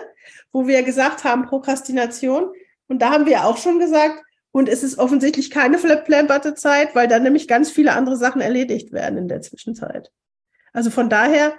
wo 0.52 0.66
wir 0.66 0.82
gesagt 0.82 1.24
haben, 1.24 1.46
Prokrastination. 1.46 2.52
Und 2.88 3.00
da 3.00 3.11
haben 3.11 3.26
wir 3.26 3.46
auch 3.46 3.56
schon 3.56 3.78
gesagt, 3.78 4.22
und 4.59 4.68
es 4.68 4.83
ist 4.83 4.99
offensichtlich 4.99 5.53
keine 5.53 5.79
verplemperte 5.79 6.53
Zeit, 6.57 6.97
weil 6.97 7.07
dann 7.07 7.23
nämlich 7.23 7.47
ganz 7.47 7.71
viele 7.71 7.92
andere 7.92 8.16
Sachen 8.16 8.40
erledigt 8.40 8.90
werden 8.90 9.16
in 9.16 9.29
der 9.29 9.40
Zwischenzeit. 9.40 10.11
Also 10.73 10.90
von 10.90 11.09
daher 11.09 11.55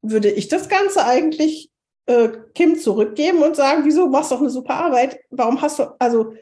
würde 0.00 0.30
ich 0.30 0.46
das 0.46 0.68
Ganze 0.68 1.04
eigentlich 1.04 1.72
äh, 2.06 2.28
Kim 2.54 2.78
zurückgeben 2.78 3.42
und 3.42 3.56
sagen, 3.56 3.82
wieso 3.84 4.08
machst 4.08 4.30
du 4.30 4.36
doch 4.36 4.42
eine 4.42 4.50
super 4.50 4.74
Arbeit? 4.74 5.18
Warum 5.30 5.60
hast 5.60 5.80
du, 5.80 5.96
also, 5.98 6.34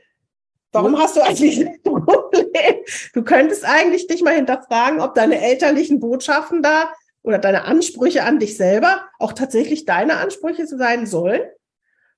warum 0.73 0.99
hast 0.99 1.17
du 1.17 1.23
eigentlich 1.23 1.67
ein 1.67 1.81
Problem? 1.83 2.85
Du 3.15 3.23
könntest 3.25 3.65
eigentlich 3.65 4.09
dich 4.09 4.21
mal 4.21 4.35
hinterfragen, 4.35 5.01
ob 5.01 5.15
deine 5.15 5.41
elterlichen 5.41 6.01
Botschaften 6.01 6.63
da 6.63 6.93
oder 7.23 7.39
deine 7.39 7.65
Ansprüche 7.65 8.25
an 8.25 8.39
dich 8.39 8.59
selber 8.59 9.07
auch 9.19 9.33
tatsächlich 9.33 9.87
deine 9.87 10.19
Ansprüche 10.19 10.67
sein 10.67 11.07
sollen. 11.07 11.41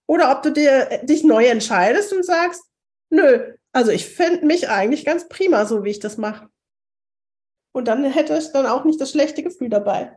Oder 0.07 0.33
ob 0.33 0.43
du 0.43 0.51
dir, 0.51 0.91
äh, 0.91 1.07
dich 1.07 1.23
neu 1.23 1.47
entscheidest 1.47 2.13
und 2.13 2.25
sagst, 2.25 2.65
nö, 3.11 3.55
also 3.73 3.91
ich 3.91 4.07
fände 4.07 4.47
mich 4.47 4.69
eigentlich 4.69 5.05
ganz 5.05 5.29
prima, 5.29 5.67
so 5.67 5.85
wie 5.85 5.91
ich 5.91 6.01
das 6.01 6.17
mache. 6.17 6.49
Und 7.73 7.87
dann 7.87 8.05
hätte 8.05 8.37
ich 8.37 8.51
dann 8.53 8.67
auch 8.67 8.85
nicht 8.85 9.01
das 9.01 9.13
schlechte 9.13 9.43
Gefühl 9.43 9.69
dabei. 9.69 10.17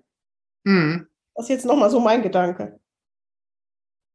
Mhm. 0.63 1.07
Das 1.35 1.45
ist 1.45 1.49
jetzt 1.49 1.65
nochmal 1.65 1.89
so 1.89 1.99
mein 1.99 2.21
Gedanke. 2.21 2.79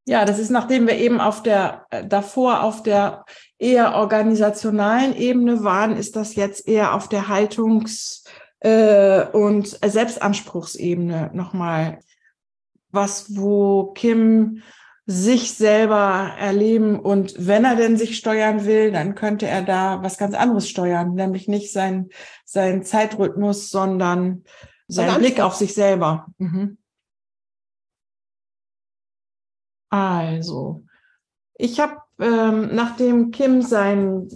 Ja, 0.06 0.24
das 0.24 0.38
ist, 0.38 0.50
nachdem 0.50 0.86
wir 0.86 0.94
eben 0.94 1.20
auf 1.20 1.42
der, 1.42 1.86
äh, 1.90 2.06
davor 2.06 2.62
auf 2.62 2.82
der 2.82 3.26
eher 3.58 3.94
organisationalen 3.94 5.14
Ebene 5.14 5.62
waren, 5.64 5.96
ist 5.96 6.16
das 6.16 6.34
jetzt 6.34 6.66
eher 6.66 6.94
auf 6.94 7.08
der 7.08 7.28
Haltungs- 7.28 8.24
äh, 8.60 9.26
und 9.26 9.68
Selbstanspruchsebene 9.84 11.30
nochmal 11.34 12.00
was, 12.90 13.36
wo 13.36 13.92
Kim 13.92 14.62
sich 15.10 15.54
selber 15.54 16.34
erleben 16.38 17.00
und 17.00 17.34
wenn 17.38 17.64
er 17.64 17.76
denn 17.76 17.96
sich 17.96 18.18
steuern 18.18 18.66
will, 18.66 18.92
dann 18.92 19.14
könnte 19.14 19.46
er 19.46 19.62
da 19.62 20.02
was 20.02 20.18
ganz 20.18 20.34
anderes 20.34 20.68
steuern, 20.68 21.14
nämlich 21.14 21.48
nicht 21.48 21.72
sein, 21.72 22.10
sein 22.44 22.84
Zeitrhythmus, 22.84 23.70
sondern 23.70 24.44
sein 24.86 25.18
Blick 25.18 25.40
auf 25.40 25.54
sich 25.54 25.72
selber. 25.72 26.26
Mhm. 26.36 26.76
Also, 29.88 30.84
ich 31.54 31.80
habe, 31.80 32.02
ähm, 32.20 32.74
nachdem 32.74 33.30
Kim 33.30 33.62
sein, 33.62 34.28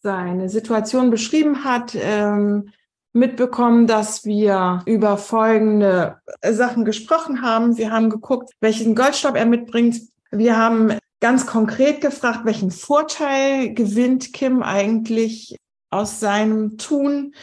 seine 0.00 0.48
Situation 0.48 1.10
beschrieben 1.10 1.64
hat, 1.64 1.94
ähm, 1.94 2.70
mitbekommen, 3.12 3.86
dass 3.86 4.24
wir 4.24 4.80
über 4.86 5.18
folgende 5.18 6.16
Sachen 6.42 6.86
gesprochen 6.86 7.42
haben. 7.42 7.76
Wir 7.76 7.92
haben 7.92 8.08
geguckt, 8.08 8.54
welchen 8.60 8.94
Goldstaub 8.94 9.36
er 9.36 9.44
mitbringt. 9.44 10.13
Wir 10.36 10.56
haben 10.56 10.98
ganz 11.20 11.46
konkret 11.46 12.00
gefragt, 12.00 12.40
welchen 12.44 12.70
Vorteil 12.70 13.72
gewinnt 13.72 14.32
Kim 14.32 14.62
eigentlich 14.62 15.56
aus 15.90 16.18
seinem 16.18 16.76
Tun? 16.76 17.34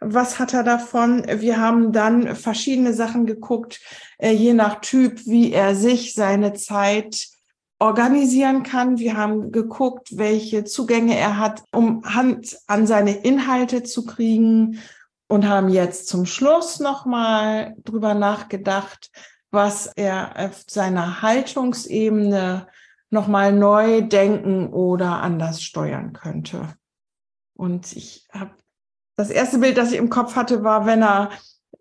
Was 0.00 0.38
hat 0.38 0.52
er 0.52 0.62
davon? 0.62 1.24
Wir 1.26 1.58
haben 1.58 1.92
dann 1.92 2.36
verschiedene 2.36 2.92
Sachen 2.92 3.24
geguckt, 3.24 3.80
äh, 4.18 4.32
je 4.32 4.52
nach 4.52 4.82
Typ, 4.82 5.24
wie 5.24 5.52
er 5.52 5.74
sich 5.74 6.12
seine 6.12 6.52
Zeit 6.52 7.28
organisieren 7.78 8.62
kann. 8.62 8.98
Wir 8.98 9.16
haben 9.16 9.50
geguckt, 9.50 10.18
welche 10.18 10.64
Zugänge 10.64 11.16
er 11.16 11.38
hat, 11.38 11.62
um 11.72 12.04
Hand 12.04 12.58
an 12.66 12.86
seine 12.86 13.16
Inhalte 13.16 13.82
zu 13.82 14.04
kriegen 14.04 14.80
und 15.28 15.48
haben 15.48 15.70
jetzt 15.70 16.08
zum 16.08 16.26
Schluss 16.26 16.78
nochmal 16.78 17.74
drüber 17.84 18.12
nachgedacht, 18.12 19.10
was 19.54 19.86
er 19.86 20.34
auf 20.36 20.64
seiner 20.66 21.22
Haltungsebene 21.22 22.66
nochmal 23.10 23.52
neu 23.52 24.02
denken 24.02 24.72
oder 24.72 25.22
anders 25.22 25.62
steuern 25.62 26.12
könnte. 26.12 26.76
Und 27.56 27.94
ich 27.96 28.26
habe 28.32 28.50
das 29.16 29.30
erste 29.30 29.58
Bild, 29.58 29.78
das 29.78 29.92
ich 29.92 29.98
im 29.98 30.10
Kopf 30.10 30.36
hatte, 30.36 30.64
war, 30.64 30.86
wenn 30.86 31.02
er, 31.02 31.30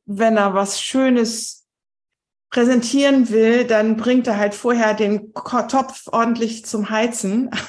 wenn 0.06 0.38
er 0.38 0.54
was 0.54 0.82
Schönes 0.82 1.68
präsentieren 2.52 3.30
will, 3.30 3.66
dann 3.66 3.98
bringt 3.98 4.28
er 4.28 4.38
halt 4.38 4.54
vorher 4.54 4.94
den 4.94 5.34
Topf 5.34 6.08
ordentlich 6.12 6.66
zum 6.66 6.90
Heizen. 6.90 7.50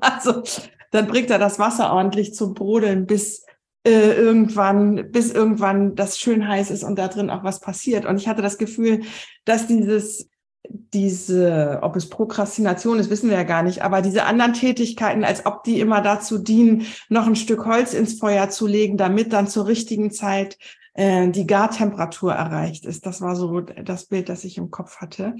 Also 0.00 0.44
dann 0.92 1.08
bringt 1.08 1.28
er 1.30 1.40
das 1.40 1.58
Wasser 1.58 1.92
ordentlich 1.92 2.36
zum 2.36 2.54
Brodeln, 2.54 3.04
bis 3.04 3.41
äh, 3.84 4.12
irgendwann, 4.12 5.10
bis 5.10 5.32
irgendwann 5.32 5.94
das 5.94 6.18
schön 6.18 6.46
heiß 6.46 6.70
ist 6.70 6.84
und 6.84 6.98
da 6.98 7.08
drin 7.08 7.30
auch 7.30 7.44
was 7.44 7.60
passiert. 7.60 8.06
Und 8.06 8.16
ich 8.16 8.28
hatte 8.28 8.42
das 8.42 8.58
Gefühl, 8.58 9.02
dass 9.44 9.66
dieses 9.66 10.28
diese, 10.68 11.80
ob 11.82 11.96
es 11.96 12.08
Prokrastination 12.08 12.98
ist, 12.98 13.10
wissen 13.10 13.28
wir 13.28 13.36
ja 13.36 13.42
gar 13.42 13.62
nicht, 13.62 13.82
aber 13.82 14.00
diese 14.00 14.24
anderen 14.24 14.52
Tätigkeiten, 14.52 15.24
als 15.24 15.44
ob 15.44 15.64
die 15.64 15.80
immer 15.80 16.00
dazu 16.00 16.38
dienen, 16.38 16.86
noch 17.08 17.26
ein 17.26 17.36
Stück 17.36 17.66
Holz 17.66 17.94
ins 17.94 18.18
Feuer 18.18 18.48
zu 18.48 18.66
legen, 18.66 18.96
damit 18.96 19.32
dann 19.32 19.48
zur 19.48 19.66
richtigen 19.66 20.10
Zeit 20.12 20.58
äh, 20.94 21.28
die 21.28 21.46
Gartemperatur 21.46 22.32
erreicht 22.32 22.86
ist. 22.86 23.06
Das 23.06 23.20
war 23.20 23.34
so 23.34 23.60
das 23.60 24.06
Bild, 24.06 24.28
das 24.28 24.44
ich 24.44 24.56
im 24.56 24.70
Kopf 24.70 24.98
hatte. 24.98 25.34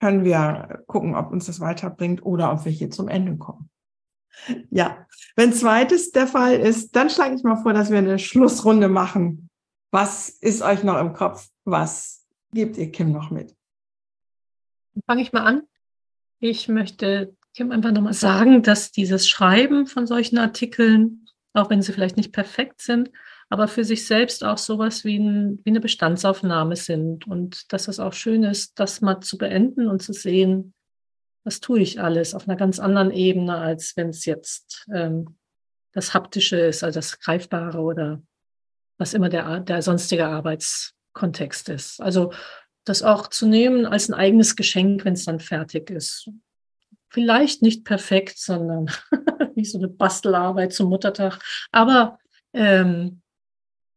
Können 0.00 0.24
wir 0.24 0.82
gucken, 0.86 1.14
ob 1.14 1.30
uns 1.30 1.46
das 1.46 1.60
weiterbringt 1.60 2.24
oder 2.24 2.52
ob 2.52 2.64
wir 2.64 2.72
hier 2.72 2.90
zum 2.90 3.08
Ende 3.08 3.36
kommen. 3.36 3.69
Ja, 4.70 5.06
wenn 5.36 5.52
zweites 5.52 6.10
der 6.12 6.26
Fall 6.26 6.54
ist, 6.60 6.94
dann 6.96 7.10
schlage 7.10 7.34
ich 7.34 7.42
mal 7.42 7.56
vor, 7.56 7.72
dass 7.72 7.90
wir 7.90 7.98
eine 7.98 8.18
Schlussrunde 8.18 8.88
machen. 8.88 9.48
Was 9.90 10.28
ist 10.28 10.62
euch 10.62 10.82
noch 10.82 10.98
im 10.98 11.12
Kopf? 11.12 11.48
Was 11.64 12.26
gebt 12.52 12.76
ihr 12.76 12.90
Kim 12.90 13.12
noch 13.12 13.30
mit? 13.30 13.54
Fange 15.06 15.22
ich 15.22 15.32
mal 15.32 15.44
an. 15.44 15.62
Ich 16.38 16.68
möchte 16.68 17.34
Kim 17.54 17.72
einfach 17.72 17.92
nochmal 17.92 18.14
sagen, 18.14 18.62
dass 18.62 18.92
dieses 18.92 19.28
Schreiben 19.28 19.86
von 19.86 20.06
solchen 20.06 20.38
Artikeln, 20.38 21.26
auch 21.52 21.70
wenn 21.70 21.82
sie 21.82 21.92
vielleicht 21.92 22.16
nicht 22.16 22.32
perfekt 22.32 22.80
sind, 22.80 23.10
aber 23.48 23.66
für 23.66 23.84
sich 23.84 24.06
selbst 24.06 24.44
auch 24.44 24.58
sowas 24.58 25.04
wie, 25.04 25.18
ein, 25.18 25.60
wie 25.64 25.70
eine 25.70 25.80
Bestandsaufnahme 25.80 26.76
sind 26.76 27.26
und 27.26 27.72
dass 27.72 27.88
es 27.88 27.98
auch 27.98 28.12
schön 28.12 28.44
ist, 28.44 28.78
das 28.78 29.00
mal 29.00 29.20
zu 29.20 29.36
beenden 29.36 29.88
und 29.88 30.00
zu 30.00 30.12
sehen, 30.12 30.72
was 31.44 31.60
tue 31.60 31.80
ich 31.80 32.00
alles 32.00 32.34
auf 32.34 32.48
einer 32.48 32.56
ganz 32.56 32.78
anderen 32.78 33.10
Ebene, 33.10 33.56
als 33.56 33.96
wenn 33.96 34.10
es 34.10 34.24
jetzt 34.24 34.86
ähm, 34.92 35.36
das 35.92 36.14
Haptische 36.14 36.58
ist, 36.58 36.84
also 36.84 36.98
das 36.98 37.18
Greifbare 37.18 37.80
oder 37.80 38.22
was 38.98 39.14
immer 39.14 39.28
der, 39.28 39.60
der 39.60 39.82
sonstige 39.82 40.26
Arbeitskontext 40.26 41.68
ist. 41.70 42.00
Also 42.00 42.32
das 42.84 43.02
auch 43.02 43.28
zu 43.28 43.46
nehmen 43.46 43.86
als 43.86 44.08
ein 44.08 44.14
eigenes 44.14 44.56
Geschenk, 44.56 45.04
wenn 45.04 45.14
es 45.14 45.24
dann 45.24 45.40
fertig 45.40 45.90
ist. 45.90 46.30
Vielleicht 47.08 47.62
nicht 47.62 47.84
perfekt, 47.84 48.38
sondern 48.38 48.90
wie 49.54 49.64
so 49.64 49.78
eine 49.78 49.88
Bastelarbeit 49.88 50.72
zum 50.72 50.90
Muttertag. 50.90 51.40
Aber 51.72 52.18
ähm, 52.52 53.22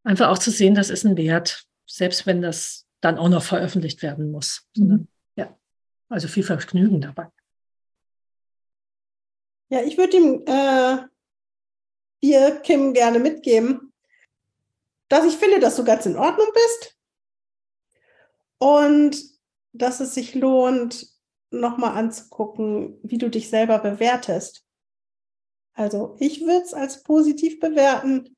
einfach 0.04 0.30
auch 0.30 0.40
zu 0.40 0.52
sehen, 0.52 0.76
das 0.76 0.90
ist 0.90 1.06
ein 1.06 1.18
Wert, 1.18 1.66
selbst 1.86 2.26
wenn 2.26 2.42
das 2.42 2.86
dann 3.02 3.18
auch 3.18 3.30
noch 3.30 3.44
veröffentlicht 3.44 4.02
werden 4.02 4.32
muss. 4.32 4.66
Mhm. 4.76 5.08
Also 6.13 6.28
viel 6.28 6.43
Vergnügen 6.43 7.02
dabei. 7.02 7.28
Ja, 9.69 9.82
ich 9.82 9.97
würde 9.97 10.17
ihm 10.17 10.43
äh, 10.45 11.08
dir, 12.21 12.60
Kim, 12.62 12.93
gerne 12.93 13.17
mitgeben, 13.17 13.91
dass 15.10 15.26
ich 15.26 15.38
finde, 15.38 15.60
dass 15.60 15.76
du 15.76 15.84
ganz 15.84 16.06
in 16.06 16.15
Ordnung 16.15 16.45
bist 16.54 16.99
und 18.60 19.17
dass 19.71 20.02
es 20.02 20.13
sich 20.13 20.36
lohnt, 20.36 21.08
nochmal 21.49 21.97
anzugucken, 21.97 22.99
wie 23.02 23.17
du 23.17 23.32
dich 23.32 23.49
selber 23.49 23.80
bewertest. 23.80 24.67
Also 25.73 26.15
ich 26.19 26.41
würde 26.41 26.63
es 26.63 26.76
als 26.76 27.02
positiv 27.02 27.60
bewerten. 27.60 28.38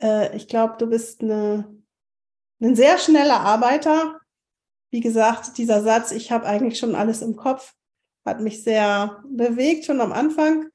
Äh, 0.00 0.36
ich 0.36 0.46
glaube, 0.46 0.76
du 0.78 0.86
bist 0.86 1.20
eine, 1.20 1.82
ein 2.60 2.76
sehr 2.76 2.96
schneller 2.98 3.40
Arbeiter 3.40 4.21
wie 4.92 5.00
gesagt, 5.00 5.56
dieser 5.56 5.82
Satz, 5.82 6.12
ich 6.12 6.30
habe 6.30 6.46
eigentlich 6.46 6.78
schon 6.78 6.94
alles 6.94 7.22
im 7.22 7.34
Kopf, 7.34 7.74
hat 8.26 8.40
mich 8.40 8.62
sehr 8.62 9.22
bewegt, 9.26 9.86
schon 9.86 10.00
am 10.02 10.12
Anfang. 10.12 10.68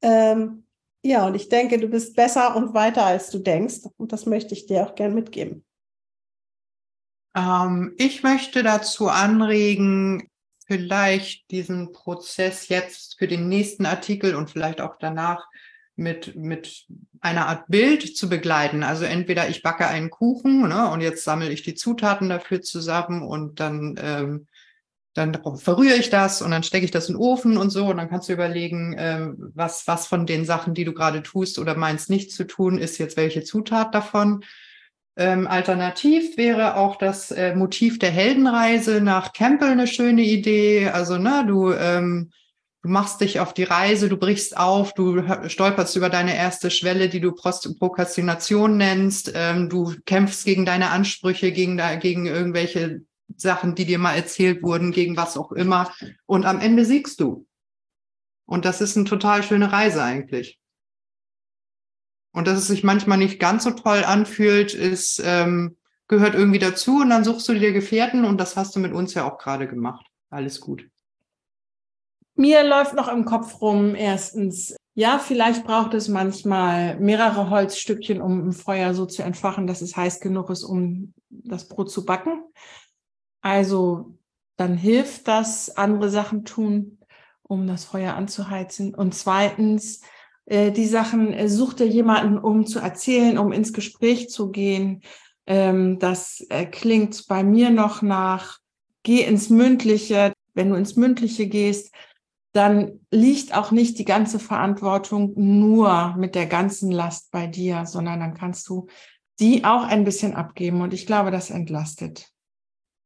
Ähm, 0.00 0.64
ja, 1.02 1.26
und 1.26 1.34
ich 1.34 1.48
denke, 1.48 1.78
du 1.78 1.88
bist 1.88 2.14
besser 2.14 2.54
und 2.54 2.72
weiter, 2.72 3.04
als 3.04 3.30
du 3.30 3.40
denkst. 3.40 3.80
Und 3.96 4.12
das 4.12 4.26
möchte 4.26 4.54
ich 4.54 4.66
dir 4.66 4.84
auch 4.84 4.94
gern 4.94 5.12
mitgeben. 5.12 5.64
Ähm, 7.36 7.94
ich 7.98 8.22
möchte 8.22 8.62
dazu 8.62 9.08
anregen, 9.08 10.28
vielleicht 10.66 11.50
diesen 11.50 11.92
Prozess 11.92 12.68
jetzt 12.68 13.18
für 13.18 13.26
den 13.26 13.48
nächsten 13.48 13.86
Artikel 13.86 14.36
und 14.36 14.50
vielleicht 14.50 14.80
auch 14.80 14.96
danach 15.00 15.48
mit, 15.98 16.36
mit 16.36 16.86
einer 17.20 17.46
Art 17.48 17.66
Bild 17.68 18.16
zu 18.16 18.28
begleiten. 18.28 18.82
Also 18.82 19.04
entweder 19.04 19.48
ich 19.48 19.62
backe 19.62 19.86
einen 19.86 20.10
Kuchen 20.10 20.68
ne, 20.68 20.90
und 20.90 21.00
jetzt 21.00 21.24
sammle 21.24 21.50
ich 21.50 21.62
die 21.62 21.74
Zutaten 21.74 22.28
dafür 22.28 22.62
zusammen 22.62 23.22
und 23.22 23.60
dann, 23.60 23.98
ähm, 24.00 24.46
dann 25.14 25.38
verrühre 25.56 25.96
ich 25.96 26.10
das 26.10 26.40
und 26.40 26.52
dann 26.52 26.62
stecke 26.62 26.84
ich 26.84 26.92
das 26.92 27.08
in 27.08 27.14
den 27.14 27.20
Ofen 27.20 27.56
und 27.56 27.70
so. 27.70 27.86
Und 27.86 27.96
dann 27.96 28.08
kannst 28.08 28.28
du 28.28 28.32
überlegen, 28.32 28.92
äh, 28.94 29.28
was, 29.54 29.86
was 29.88 30.06
von 30.06 30.26
den 30.26 30.44
Sachen, 30.44 30.74
die 30.74 30.84
du 30.84 30.94
gerade 30.94 31.22
tust 31.22 31.58
oder 31.58 31.74
meinst 31.76 32.08
nicht 32.08 32.30
zu 32.30 32.44
tun, 32.44 32.78
ist 32.78 32.98
jetzt 32.98 33.16
welche 33.16 33.42
Zutat 33.42 33.94
davon. 33.94 34.44
Ähm, 35.16 35.48
alternativ 35.48 36.36
wäre 36.36 36.76
auch 36.76 36.94
das 36.94 37.32
äh, 37.32 37.56
Motiv 37.56 37.98
der 37.98 38.12
Heldenreise 38.12 39.00
nach 39.00 39.32
Campbell 39.32 39.70
eine 39.70 39.88
schöne 39.88 40.22
Idee. 40.22 40.90
Also, 40.90 41.18
ne, 41.18 41.44
du, 41.44 41.72
ähm, 41.72 42.30
du 42.82 42.88
machst 42.88 43.20
dich 43.20 43.40
auf 43.40 43.52
die 43.54 43.64
Reise, 43.64 44.08
du 44.08 44.16
brichst 44.16 44.56
auf, 44.56 44.94
du 44.94 45.22
stolperst 45.48 45.96
über 45.96 46.10
deine 46.10 46.36
erste 46.36 46.70
Schwelle, 46.70 47.08
die 47.08 47.20
du 47.20 47.32
Prokrastination 47.32 48.76
nennst, 48.76 49.32
ähm, 49.34 49.68
du 49.68 49.94
kämpfst 50.06 50.44
gegen 50.44 50.64
deine 50.64 50.90
Ansprüche, 50.90 51.52
gegen, 51.52 51.80
gegen 52.00 52.26
irgendwelche 52.26 53.02
Sachen, 53.36 53.74
die 53.74 53.84
dir 53.84 53.98
mal 53.98 54.14
erzählt 54.14 54.62
wurden, 54.62 54.92
gegen 54.92 55.16
was 55.16 55.36
auch 55.36 55.52
immer. 55.52 55.92
Und 56.26 56.46
am 56.46 56.60
Ende 56.60 56.84
siegst 56.84 57.20
du. 57.20 57.46
Und 58.46 58.64
das 58.64 58.80
ist 58.80 58.96
eine 58.96 59.04
total 59.04 59.42
schöne 59.42 59.72
Reise 59.72 60.02
eigentlich. 60.02 60.58
Und 62.32 62.46
dass 62.46 62.58
es 62.58 62.68
sich 62.68 62.84
manchmal 62.84 63.18
nicht 63.18 63.40
ganz 63.40 63.64
so 63.64 63.72
toll 63.72 64.04
anfühlt, 64.04 64.72
ist, 64.72 65.20
ähm, 65.24 65.76
gehört 66.06 66.34
irgendwie 66.34 66.58
dazu. 66.58 67.00
Und 67.00 67.10
dann 67.10 67.24
suchst 67.24 67.48
du 67.48 67.54
dir 67.54 67.72
Gefährten 67.72 68.24
und 68.24 68.38
das 68.38 68.56
hast 68.56 68.74
du 68.76 68.80
mit 68.80 68.92
uns 68.92 69.14
ja 69.14 69.30
auch 69.30 69.38
gerade 69.38 69.68
gemacht. 69.68 70.06
Alles 70.30 70.60
gut. 70.60 70.88
Mir 72.38 72.62
läuft 72.62 72.94
noch 72.94 73.08
im 73.08 73.24
Kopf 73.24 73.60
rum, 73.60 73.96
erstens, 73.96 74.76
ja, 74.94 75.18
vielleicht 75.18 75.64
braucht 75.64 75.92
es 75.94 76.06
manchmal 76.06 76.96
mehrere 77.00 77.50
Holzstückchen, 77.50 78.22
um 78.22 78.50
ein 78.50 78.52
Feuer 78.52 78.94
so 78.94 79.06
zu 79.06 79.24
entfachen, 79.24 79.66
dass 79.66 79.82
es 79.82 79.96
heiß 79.96 80.20
genug 80.20 80.48
ist, 80.48 80.62
um 80.62 81.14
das 81.30 81.66
Brot 81.66 81.90
zu 81.90 82.04
backen. 82.04 82.44
Also 83.40 84.16
dann 84.56 84.76
hilft 84.76 85.26
das, 85.26 85.76
andere 85.76 86.10
Sachen 86.10 86.44
tun, 86.44 87.00
um 87.42 87.66
das 87.66 87.84
Feuer 87.84 88.14
anzuheizen. 88.14 88.94
Und 88.94 89.16
zweitens, 89.16 90.02
äh, 90.46 90.70
die 90.70 90.86
Sachen, 90.86 91.32
äh, 91.32 91.48
such 91.48 91.74
dir 91.74 91.88
jemanden, 91.88 92.38
um 92.38 92.66
zu 92.68 92.78
erzählen, 92.78 93.36
um 93.36 93.50
ins 93.50 93.72
Gespräch 93.72 94.30
zu 94.30 94.52
gehen. 94.52 95.02
Ähm, 95.46 95.98
das 95.98 96.46
äh, 96.50 96.66
klingt 96.66 97.26
bei 97.26 97.42
mir 97.42 97.70
noch 97.70 98.00
nach, 98.00 98.58
geh 99.02 99.22
ins 99.22 99.50
Mündliche. 99.50 100.32
Wenn 100.54 100.70
du 100.70 100.76
ins 100.76 100.94
Mündliche 100.94 101.48
gehst, 101.48 101.92
dann 102.58 102.98
liegt 103.12 103.56
auch 103.56 103.70
nicht 103.70 104.00
die 104.00 104.04
ganze 104.04 104.40
Verantwortung 104.40 105.32
nur 105.36 106.16
mit 106.18 106.34
der 106.34 106.46
ganzen 106.46 106.90
Last 106.90 107.30
bei 107.30 107.46
dir, 107.46 107.86
sondern 107.86 108.18
dann 108.18 108.34
kannst 108.34 108.68
du 108.68 108.88
die 109.38 109.64
auch 109.64 109.84
ein 109.84 110.02
bisschen 110.02 110.34
abgeben. 110.34 110.80
Und 110.80 110.92
ich 110.92 111.06
glaube, 111.06 111.30
das 111.30 111.50
entlastet. 111.50 112.28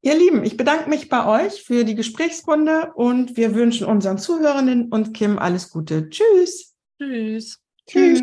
Ihr 0.01 0.17
Lieben, 0.17 0.43
ich 0.43 0.57
bedanke 0.57 0.88
mich 0.88 1.11
bei 1.11 1.45
euch 1.45 1.62
für 1.62 1.85
die 1.85 1.95
Gesprächsrunde 1.95 2.93
und 2.95 3.37
wir 3.37 3.55
wünschen 3.55 3.87
unseren 3.87 4.17
Zuhörenden 4.17 4.91
und 4.91 5.12
Kim 5.12 5.38
alles 5.38 5.69
Gute. 5.69 6.09
Tschüss. 6.09 6.75
Tschüss. 6.99 7.61
Tschüss. 7.87 8.23